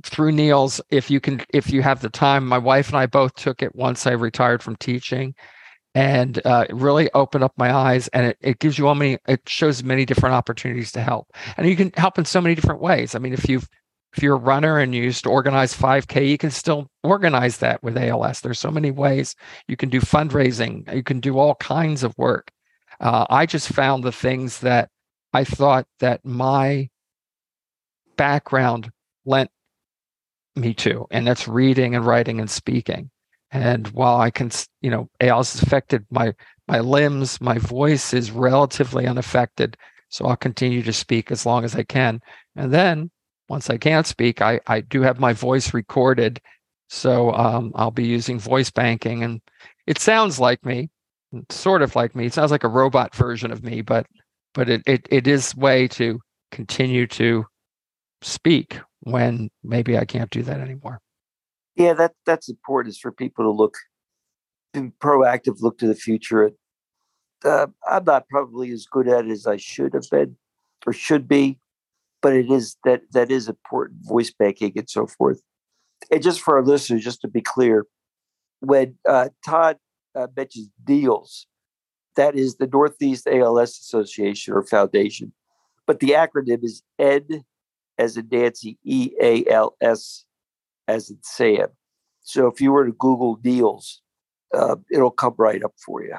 [0.04, 3.36] through NEALS, if you can, if you have the time, my wife and I both
[3.36, 5.36] took it once I retired from teaching,
[5.96, 8.10] and uh, it really opened up my eyes.
[8.10, 11.68] And it, it gives you all many, it shows many different opportunities to help, and
[11.68, 13.16] you can help in so many different ways.
[13.16, 13.68] I mean, if you've
[14.16, 17.84] if you're a runner and you used to organize 5K, you can still organize that
[17.84, 18.40] with ALS.
[18.40, 19.36] There's so many ways
[19.68, 20.94] you can do fundraising.
[20.94, 22.50] You can do all kinds of work.
[23.02, 24.90] Uh, I just found the things that
[25.34, 26.88] I thought that my
[28.16, 28.90] background
[29.26, 29.52] lent
[30.56, 33.12] me to, and that's reading and writing and speaking.
[33.56, 34.52] And while I can,
[34.82, 36.34] you know, ALS has affected my
[36.68, 39.78] my limbs, my voice is relatively unaffected.
[40.10, 42.20] So I'll continue to speak as long as I can.
[42.58, 43.12] And then
[43.48, 46.42] once I can't speak, I, I do have my voice recorded.
[46.90, 49.24] So um, I'll be using voice banking.
[49.24, 49.42] And
[49.88, 50.90] it sounds like me,
[51.50, 52.26] sort of like me.
[52.26, 54.06] It sounds like a robot version of me, but
[54.54, 56.20] but it, it, it is way to
[56.52, 57.46] continue to
[58.22, 61.00] speak when maybe I can't do that anymore.
[61.76, 63.76] Yeah, that that's important is for people to look
[64.76, 66.52] be proactive, look to the future.
[67.44, 70.36] Uh, I'm not probably as good at it as I should have been
[70.86, 71.60] or should be,
[72.22, 75.42] but it is that that is important voice banking and so forth.
[76.12, 77.86] And just for our listeners, just to be clear,
[78.60, 79.78] when uh, Todd
[80.16, 81.48] uh, mentions NEALS,
[82.16, 85.34] that is the Northeast ALS Association or Foundation,
[85.86, 87.44] but the acronym is N
[87.98, 90.25] as in Nancy, E A L S
[90.88, 91.68] as in Sam.
[92.22, 94.02] So if you were to Google NEALS,
[94.54, 96.16] uh, it'll come right up for you.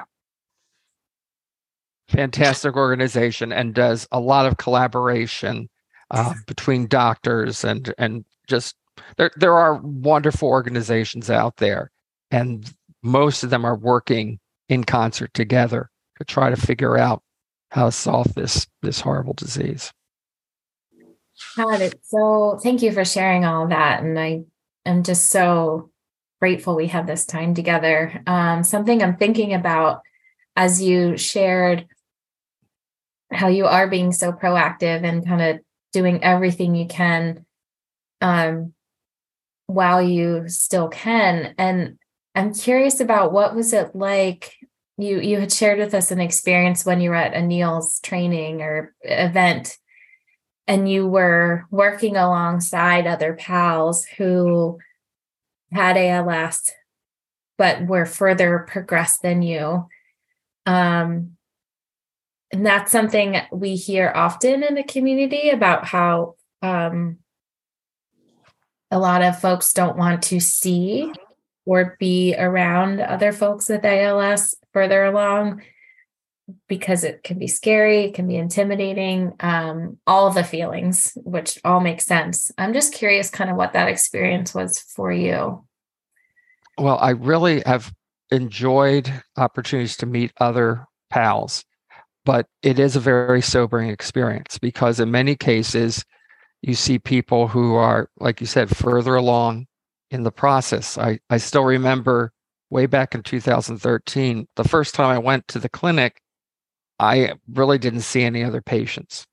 [2.07, 5.69] Fantastic organization and does a lot of collaboration
[6.11, 8.75] uh, between doctors and and just
[9.17, 11.91] there there are wonderful organizations out there,
[12.31, 14.39] and most of them are working
[14.69, 17.21] in concert together to try to figure out
[17.71, 19.91] how to solve this this horrible disease.
[21.55, 21.99] Got it.
[22.03, 24.01] So thank you for sharing all that.
[24.01, 24.43] And I
[24.87, 25.91] am just so
[26.39, 28.21] grateful we have this time together.
[28.27, 30.01] Um, something I'm thinking about
[30.55, 31.87] as you shared
[33.31, 35.59] how you are being so proactive and kind of
[35.91, 37.45] doing everything you can
[38.21, 38.73] um,
[39.65, 41.53] while you still can.
[41.57, 41.97] And
[42.35, 44.53] I'm curious about what was it like
[44.97, 48.61] you you had shared with us an experience when you were at a NEALS training
[48.61, 49.77] or event
[50.67, 54.79] and you were working alongside other pals who
[55.71, 56.71] had ALS
[57.57, 59.87] but were further progressed than you.
[60.65, 61.37] Um,
[62.51, 67.17] and that's something we hear often in the community about how um,
[68.91, 71.11] a lot of folks don't want to see
[71.65, 75.61] or be around other folks with ALS further along
[76.67, 81.79] because it can be scary, it can be intimidating, um, all the feelings, which all
[81.79, 82.51] make sense.
[82.57, 85.65] I'm just curious kind of what that experience was for you.
[86.77, 87.91] Well, I really have
[88.31, 91.65] enjoyed opportunities to meet other pals,
[92.23, 96.05] but it is a very sobering experience because in many cases,
[96.61, 99.67] you see people who are, like you said, further along
[100.11, 100.97] in the process.
[100.97, 102.31] I, I still remember
[102.69, 106.21] way back in 2013, the first time I went to the clinic,
[106.99, 109.25] I really didn't see any other patients.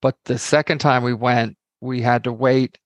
[0.00, 2.78] But the second time we went, we had to wait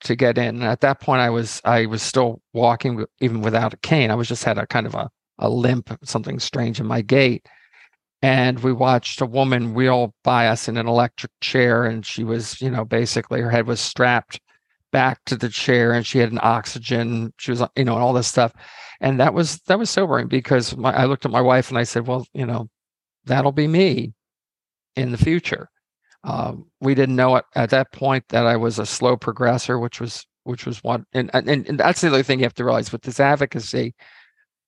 [0.00, 0.56] to get in.
[0.56, 4.10] And at that point, I was I was still walking even without a cane.
[4.10, 7.46] I was just had a kind of a, a limp, something strange in my gait.
[8.22, 12.60] And we watched a woman wheel by us in an electric chair, and she was,
[12.60, 14.40] you know, basically her head was strapped
[14.90, 17.32] back to the chair, and she had an oxygen.
[17.38, 18.52] She was, you know, and all this stuff.
[19.00, 21.84] And that was that was sobering because my, I looked at my wife and I
[21.84, 22.68] said, "Well, you know,
[23.26, 24.14] that'll be me
[24.96, 25.68] in the future.
[26.24, 30.00] Um, we didn't know it at that point that I was a slow progressor, which
[30.00, 32.92] was which was one, and, and and that's the other thing you have to realize
[32.92, 33.94] with this advocacy.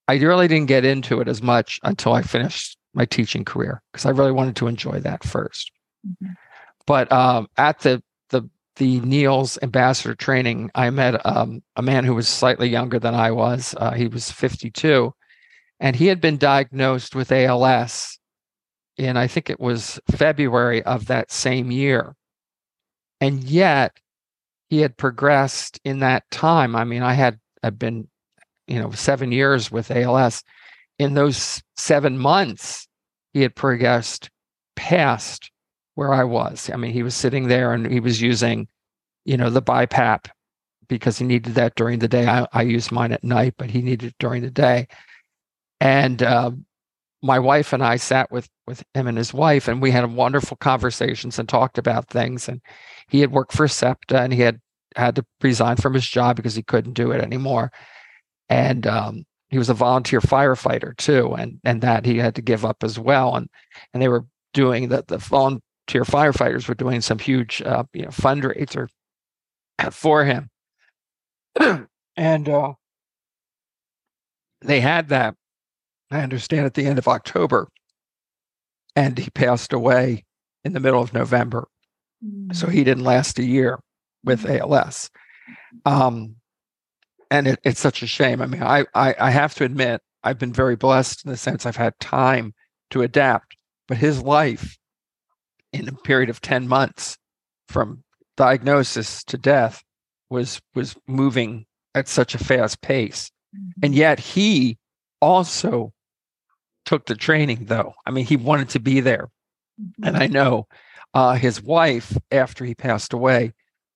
[0.08, 4.06] I really didn't get into it as much until I finished my teaching career because
[4.06, 5.64] I really wanted to enjoy that 1st
[6.06, 6.32] mm-hmm.
[6.86, 12.14] But um, at the the the NEALS ambassador training, I met um, a man who
[12.14, 13.74] was slightly younger than I was.
[13.76, 15.12] Uh, he was 52,
[15.80, 18.17] and he had been diagnosed with ALS
[18.98, 22.14] in I think it was February of that same year.
[23.20, 23.98] And yet
[24.68, 26.76] he had progressed in that time.
[26.76, 28.08] I mean, I had I've been,
[28.66, 30.44] you know, seven years with ALS.
[30.98, 32.86] In those seven months,
[33.32, 34.30] he had progressed
[34.76, 35.50] past
[35.94, 36.70] where I was.
[36.72, 38.68] I mean, he was sitting there and he was using,
[39.24, 40.28] you know, the BiPAP
[40.88, 42.26] because he needed that during the day.
[42.26, 44.88] I, I use mine at night, but he needed it during the day.
[45.80, 46.52] And uh,
[47.22, 50.56] my wife and I sat with with him and his wife, and we had wonderful
[50.56, 52.48] conversations and talked about things.
[52.48, 52.60] And
[53.08, 54.60] he had worked for SEPTA, and he had
[54.96, 57.70] had to resign from his job because he couldn't do it anymore.
[58.48, 62.64] And um, he was a volunteer firefighter too, and and that he had to give
[62.64, 63.34] up as well.
[63.34, 63.48] And
[63.92, 65.08] and they were doing that.
[65.08, 65.62] The volunteer
[66.04, 68.88] firefighters were doing some huge, uh, you know, fundraiser
[69.92, 70.50] for him,
[72.16, 72.74] and uh,
[74.60, 75.34] they had that.
[76.10, 77.68] I understand at the end of October,
[78.96, 80.24] and he passed away
[80.64, 81.68] in the middle of November.
[82.24, 82.52] Mm-hmm.
[82.52, 83.78] So he didn't last a year
[84.24, 84.72] with mm-hmm.
[84.72, 85.10] ALS.
[85.84, 86.36] Um,
[87.30, 88.40] and it, it's such a shame.
[88.40, 91.66] I mean, I, I, I have to admit, I've been very blessed in the sense
[91.66, 92.54] I've had time
[92.90, 93.56] to adapt.
[93.86, 94.76] But his life,
[95.72, 97.16] in a period of ten months,
[97.68, 98.02] from
[98.36, 99.82] diagnosis to death,
[100.30, 103.84] was was moving at such a fast pace, mm-hmm.
[103.84, 104.78] and yet he
[105.20, 105.92] also
[106.88, 107.66] took the training.
[107.66, 109.28] Though I mean, he wanted to be there,
[110.02, 110.66] and I know
[111.12, 113.52] uh, his wife, after he passed away,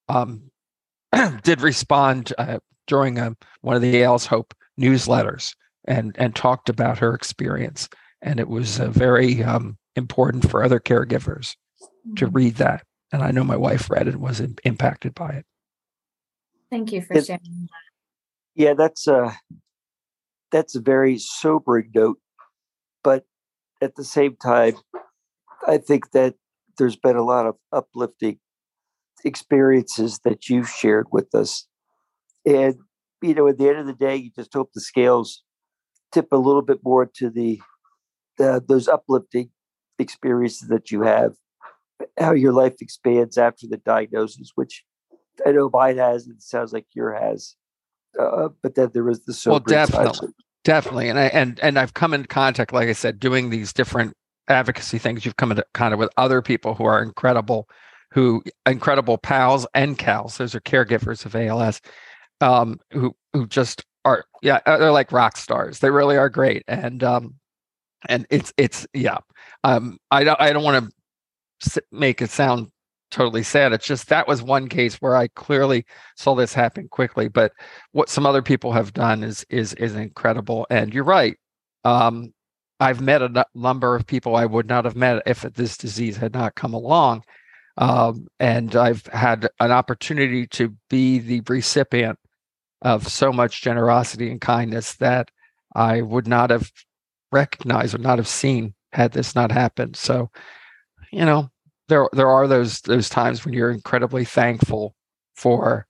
[0.09, 0.51] um,
[1.43, 6.69] did respond uh, during a, um, one of the ALS Hope newsletters and and talked
[6.69, 7.89] about her experience,
[8.21, 11.55] and it was uh, very um, important for other caregivers
[12.15, 12.35] to mm-hmm.
[12.35, 12.83] read that.
[13.11, 15.45] And I know my wife read it and was impacted by it.
[16.69, 17.69] Thank you for sharing that.
[18.55, 19.33] Yeah, that's a uh,
[20.51, 22.19] that's a very sobering note,
[23.03, 23.25] but
[23.81, 24.75] at the same time,
[25.67, 26.35] I think that
[26.77, 28.39] there's been a lot of uplifting
[29.25, 31.67] experiences that you've shared with us
[32.45, 32.75] and,
[33.21, 35.43] you know, at the end of the day, you just hope the scales
[36.11, 37.61] tip a little bit more to the,
[38.37, 39.49] the those uplifting
[39.99, 41.33] experiences that you have,
[42.19, 44.83] how your life expands after the diagnosis, which
[45.45, 47.55] I know mine has, and it sounds like your has.
[48.19, 50.29] Uh, but then there is the well, definitely,
[50.63, 54.13] definitely, and I and and I've come in contact, like I said, doing these different
[54.47, 55.25] advocacy things.
[55.25, 57.67] You've come into of with other people who are incredible,
[58.11, 60.37] who incredible pals and CALS.
[60.37, 61.81] Those are caregivers of ALS,
[62.41, 65.79] um, who who just are yeah uh, they're like rock stars.
[65.79, 67.35] They really are great, and um,
[68.09, 69.17] and it's it's yeah.
[69.63, 70.91] Um, I don't I don't want
[71.61, 72.69] to make it sound
[73.13, 73.73] totally sad.
[73.73, 75.85] It's just that was one case where I clearly
[76.17, 77.27] saw this happen quickly.
[77.27, 77.53] But
[77.91, 80.65] what some other people have done is is is incredible.
[80.69, 81.37] And you're right.
[81.85, 82.33] Um,
[82.79, 86.33] I've met a number of people I would not have met if this disease had
[86.33, 87.23] not come along.
[87.77, 92.19] Um, and I've had an opportunity to be the recipient
[92.81, 95.29] of so much generosity and kindness that
[95.75, 96.69] I would not have
[97.31, 99.95] recognized or not have seen had this not happened.
[99.95, 100.29] So,
[101.11, 101.49] you know,
[101.89, 104.95] there there are those those times when you're incredibly thankful
[105.35, 105.85] for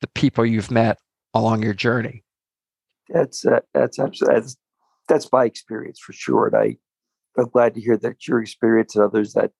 [0.00, 0.98] the people you've met
[1.34, 2.24] along your journey.
[3.08, 4.56] That's uh, that's absolutely that's,
[5.08, 6.76] that's my experience for sure, and I
[7.38, 9.52] I'm glad to hear that your experience and others that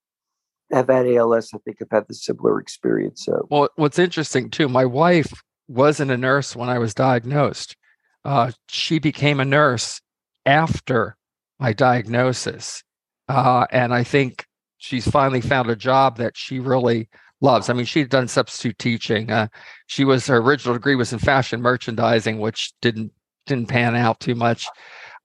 [0.72, 3.24] have had ALS, I think, have had the similar experience.
[3.24, 5.32] So, well, what's interesting too, my wife
[5.68, 7.76] wasn't a nurse when I was diagnosed.
[8.24, 10.00] Uh, she became a nurse
[10.44, 11.16] after
[11.58, 12.82] my diagnosis.
[13.28, 14.45] Uh, and I think
[14.78, 17.08] she's finally found a job that she really
[17.40, 17.68] loves.
[17.68, 19.30] I mean, she'd done substitute teaching.
[19.30, 19.48] Uh,
[19.86, 23.12] she was her original degree was in fashion merchandising, which didn't
[23.46, 24.66] didn't pan out too much.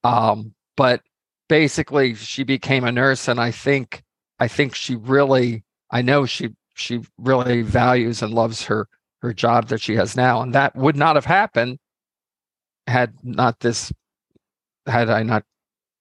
[0.04, 1.02] Um, but
[1.48, 4.02] basically, she became a nurse, and I think
[4.38, 8.88] I think she really I know she she really values and loves her
[9.22, 10.42] her job that she has now.
[10.42, 11.78] And that would not have happened
[12.86, 13.92] had not this,
[14.86, 15.44] had I not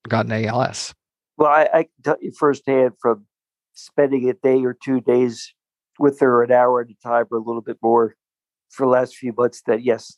[0.08, 0.93] gotten ALS.
[1.38, 3.26] Well, I, I tell you firsthand from
[3.74, 5.53] spending a day or two days
[5.99, 8.15] with her an hour at a time or a little bit more
[8.69, 10.17] for the last few months that yes,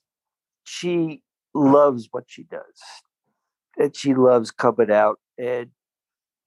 [0.64, 1.22] she
[1.54, 2.82] loves what she does.
[3.78, 5.70] And she loves coming out and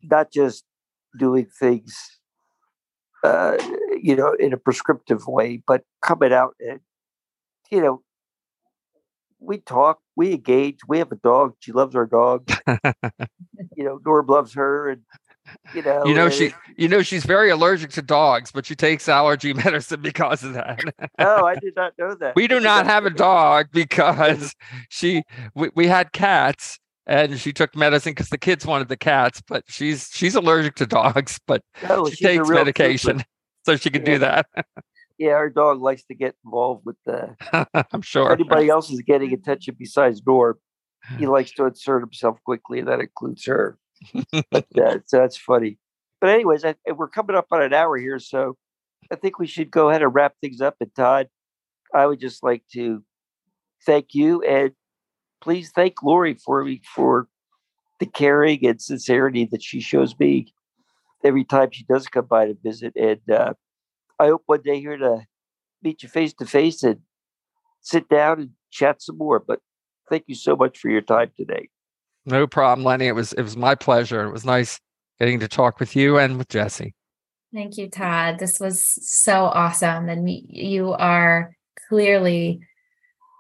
[0.02, 0.64] not just
[1.18, 2.18] doing things
[3.24, 3.56] uh,
[4.00, 6.80] you know, in a prescriptive way, but coming out and,
[7.70, 8.02] you know,
[9.40, 10.78] we talk, we engage.
[10.88, 11.54] We have a dog.
[11.60, 12.50] She loves our dog.
[13.76, 15.02] you know, Norm loves her, and
[15.74, 19.08] you know, you know she, you know, she's very allergic to dogs, but she takes
[19.08, 20.80] allergy medicine because of that.
[21.18, 22.36] oh, I did not know that.
[22.36, 24.54] We do not have a dog because
[24.88, 25.22] she,
[25.54, 29.64] we, we had cats, and she took medicine because the kids wanted the cats, but
[29.68, 33.22] she's she's allergic to dogs, but oh, she takes medication
[33.64, 34.12] so she can yeah.
[34.12, 34.46] do that.
[35.18, 37.36] yeah, our dog likes to get involved with the.
[37.92, 38.32] I'm sure.
[38.32, 40.56] anybody else is getting attention besides Norm,
[41.18, 43.78] he likes to insert himself quickly, and that includes her.
[44.50, 45.78] But uh, so that's funny.
[46.20, 48.56] But anyways, I, we're coming up on an hour here, so
[49.10, 50.76] I think we should go ahead and wrap things up.
[50.80, 51.28] And Todd,
[51.94, 53.02] I would just like to
[53.84, 54.72] thank you and
[55.40, 57.28] please thank Lori for me for
[58.00, 60.52] the caring and sincerity that she shows me
[61.24, 62.94] every time she does come by to visit.
[62.96, 63.54] And uh,
[64.18, 65.22] I hope one day here to
[65.82, 67.00] meet you face to face and
[67.80, 69.38] sit down and chat some more.
[69.38, 69.60] But
[70.10, 71.68] thank you so much for your time today.
[72.26, 73.06] No problem, Lenny.
[73.06, 74.24] It was it was my pleasure.
[74.24, 74.80] It was nice
[75.18, 76.94] getting to talk with you and with Jesse.
[77.54, 78.38] Thank you, Todd.
[78.38, 80.08] This was so awesome.
[80.08, 81.56] And you are
[81.88, 82.60] clearly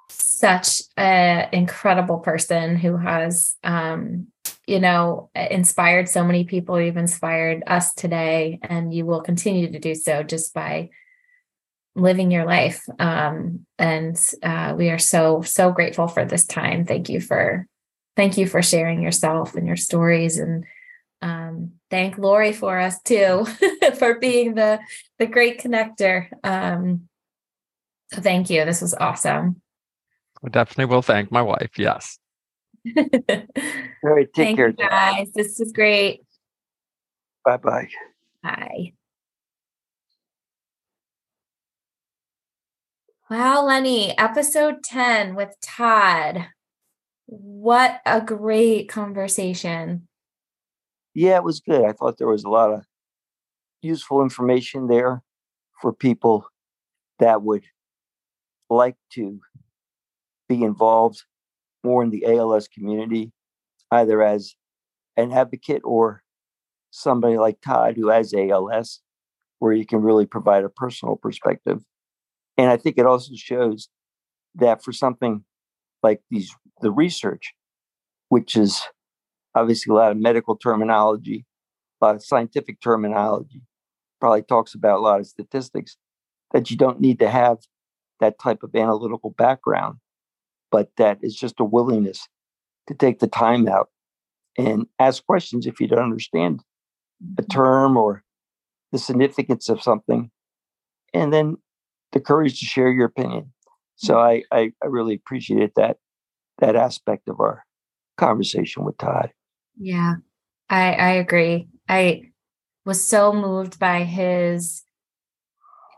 [0.08, 4.28] such an incredible person who has um,
[4.66, 9.78] you know inspired so many people you've inspired us today and you will continue to
[9.78, 10.90] do so just by
[11.94, 17.08] living your life um, and uh, we are so so grateful for this time thank
[17.08, 17.66] you for
[18.16, 20.64] thank you for sharing yourself and your stories and
[21.22, 23.46] um, thank lori for us too
[23.98, 24.80] for being the
[25.18, 26.28] the great connector.
[26.44, 27.08] Um,
[28.12, 28.64] so thank you.
[28.64, 29.60] This was awesome.
[30.44, 31.78] I definitely will thank my wife.
[31.78, 32.18] Yes.
[32.96, 33.04] All
[34.02, 34.68] right, take thank care.
[34.68, 35.28] you guys.
[35.34, 36.22] This is great.
[37.44, 37.88] Bye bye.
[38.42, 38.92] bye
[43.28, 46.46] Wow, Lenny, episode 10 with Todd.
[47.26, 50.08] What a great conversation.
[51.14, 51.84] Yeah, it was good.
[51.84, 52.84] I thought there was a lot of
[53.82, 55.22] useful information there
[55.80, 56.46] for people
[57.18, 57.64] that would
[58.68, 59.40] like to
[60.48, 61.24] be involved
[61.84, 63.32] more in the ALS community,
[63.90, 64.54] either as
[65.16, 66.22] an advocate or
[66.90, 69.00] somebody like Todd who has ALS,
[69.58, 71.82] where you can really provide a personal perspective.
[72.56, 73.88] And I think it also shows
[74.54, 75.44] that for something
[76.02, 77.54] like these, the research,
[78.28, 78.82] which is
[79.54, 81.46] obviously a lot of medical terminology,
[82.00, 83.62] a lot of scientific terminology,
[84.20, 85.96] probably talks about a lot of statistics,
[86.52, 87.58] that you don't need to have
[88.20, 89.96] that type of analytical background,
[90.70, 92.28] but that is just a willingness
[92.86, 93.88] to take the time out
[94.56, 96.60] and ask questions if you don't understand
[97.38, 97.52] a mm-hmm.
[97.52, 98.22] term or
[98.92, 100.30] the significance of something,
[101.12, 101.56] and then
[102.12, 103.52] the courage to share your opinion.
[103.96, 104.44] So mm-hmm.
[104.52, 105.98] I, I, I really appreciated that
[106.58, 107.64] that aspect of our
[108.16, 109.30] conversation with Todd.
[109.78, 110.16] Yeah,
[110.68, 111.68] I, I agree.
[111.88, 112.30] I
[112.84, 114.82] was so moved by his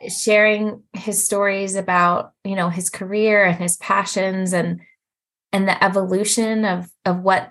[0.08, 4.80] sharing his stories about, you know, his career and his passions and
[5.52, 7.50] and the evolution of of what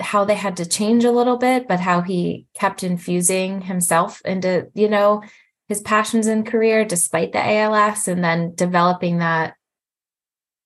[0.00, 4.68] how they had to change a little bit, but how he kept infusing himself into,
[4.74, 5.22] you know,
[5.68, 9.54] his passions and career despite the ALS and then developing that,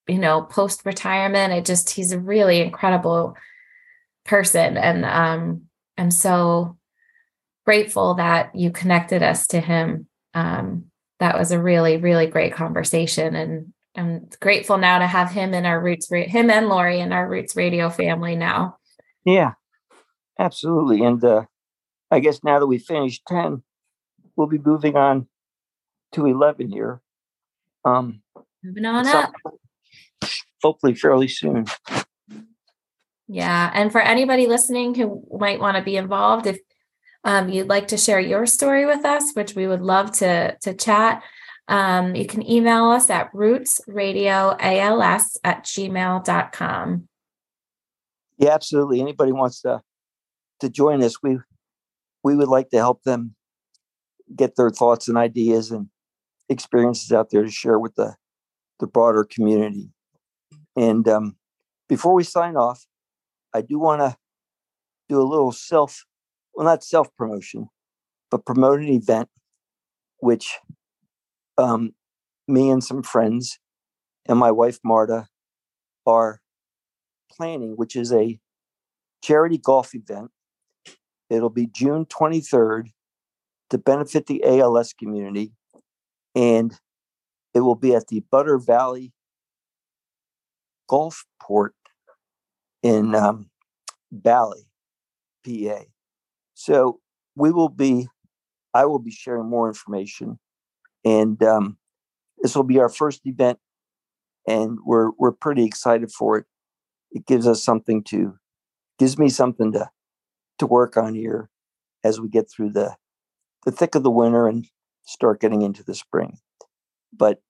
[0.08, 1.52] you know, post retirement.
[1.52, 3.36] It just, he's a really incredible
[4.24, 4.76] person.
[4.76, 5.62] And um,
[5.96, 6.76] I'm so
[7.64, 10.06] grateful that you connected us to him.
[10.34, 10.86] Um,
[11.20, 13.34] that was a really, really great conversation.
[13.34, 17.28] And I'm grateful now to have him in our roots, him and Lori in our
[17.28, 18.76] roots radio family now.
[19.24, 19.52] Yeah,
[20.38, 21.02] absolutely.
[21.04, 21.44] And uh,
[22.10, 23.62] I guess now that we finished 10,
[24.36, 25.28] we'll be moving on
[26.12, 27.00] to 11 here.
[27.84, 28.22] Um,
[28.62, 29.32] Moving on up.
[30.64, 31.66] Hopefully fairly soon.
[33.28, 33.70] Yeah.
[33.74, 36.58] And for anybody listening who might want to be involved, if
[37.22, 40.74] um, you'd like to share your story with us, which we would love to, to
[40.74, 41.22] chat,
[41.68, 47.08] um, you can email us at rootsradioals at gmail.com.
[48.38, 49.00] Yeah, absolutely.
[49.00, 49.80] Anybody wants to
[50.60, 51.38] to join us, we
[52.22, 53.34] we would like to help them
[54.34, 55.88] get their thoughts and ideas and
[56.48, 58.14] experiences out there to share with the
[58.80, 59.90] the broader community.
[60.76, 61.36] And um,
[61.88, 62.86] before we sign off,
[63.54, 64.16] I do want to
[65.08, 66.04] do a little self,
[66.54, 67.68] well, not self promotion,
[68.30, 69.28] but promote an event
[70.18, 70.58] which
[71.58, 71.92] um,
[72.48, 73.58] me and some friends
[74.26, 75.28] and my wife Marta
[76.06, 76.40] are
[77.30, 78.38] planning, which is a
[79.22, 80.30] charity golf event.
[81.30, 82.88] It'll be June 23rd
[83.70, 85.52] to benefit the ALS community,
[86.34, 86.78] and
[87.54, 89.12] it will be at the Butter Valley
[90.88, 91.74] Golf Port
[92.82, 93.50] in um,
[94.12, 94.66] Bally,
[95.44, 95.84] PA.
[96.54, 97.00] So
[97.34, 98.08] we will be,
[98.72, 100.38] I will be sharing more information,
[101.04, 101.78] and um,
[102.38, 103.58] this will be our first event,
[104.46, 106.46] and we're we're pretty excited for it
[107.14, 108.34] it gives us something to
[108.98, 109.88] gives me something to
[110.58, 111.48] to work on here
[112.02, 112.96] as we get through the
[113.64, 114.66] the thick of the winter and
[115.06, 116.36] start getting into the spring
[117.16, 117.40] but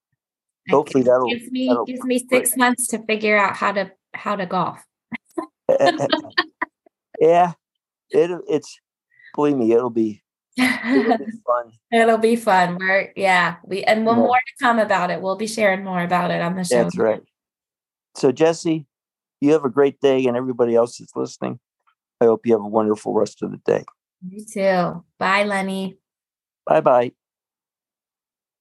[0.70, 4.36] hopefully that'll gives me that'll gives me six months to figure out how to how
[4.36, 4.84] to golf.
[7.20, 7.52] yeah
[8.10, 8.78] it it's
[9.34, 10.22] believe me it'll be
[10.56, 11.72] It'll be fun.
[11.92, 12.78] It'll be fun.
[12.78, 14.22] We're yeah, we and one Yeah.
[14.24, 15.20] more to come about it.
[15.20, 16.82] We'll be sharing more about it on the show.
[16.82, 17.22] That's right.
[18.16, 18.86] So, Jesse,
[19.40, 21.58] you have a great day, and everybody else that's listening,
[22.20, 23.84] I hope you have a wonderful rest of the day.
[24.28, 25.04] You too.
[25.18, 25.98] Bye, Lenny.
[26.66, 27.12] Bye bye.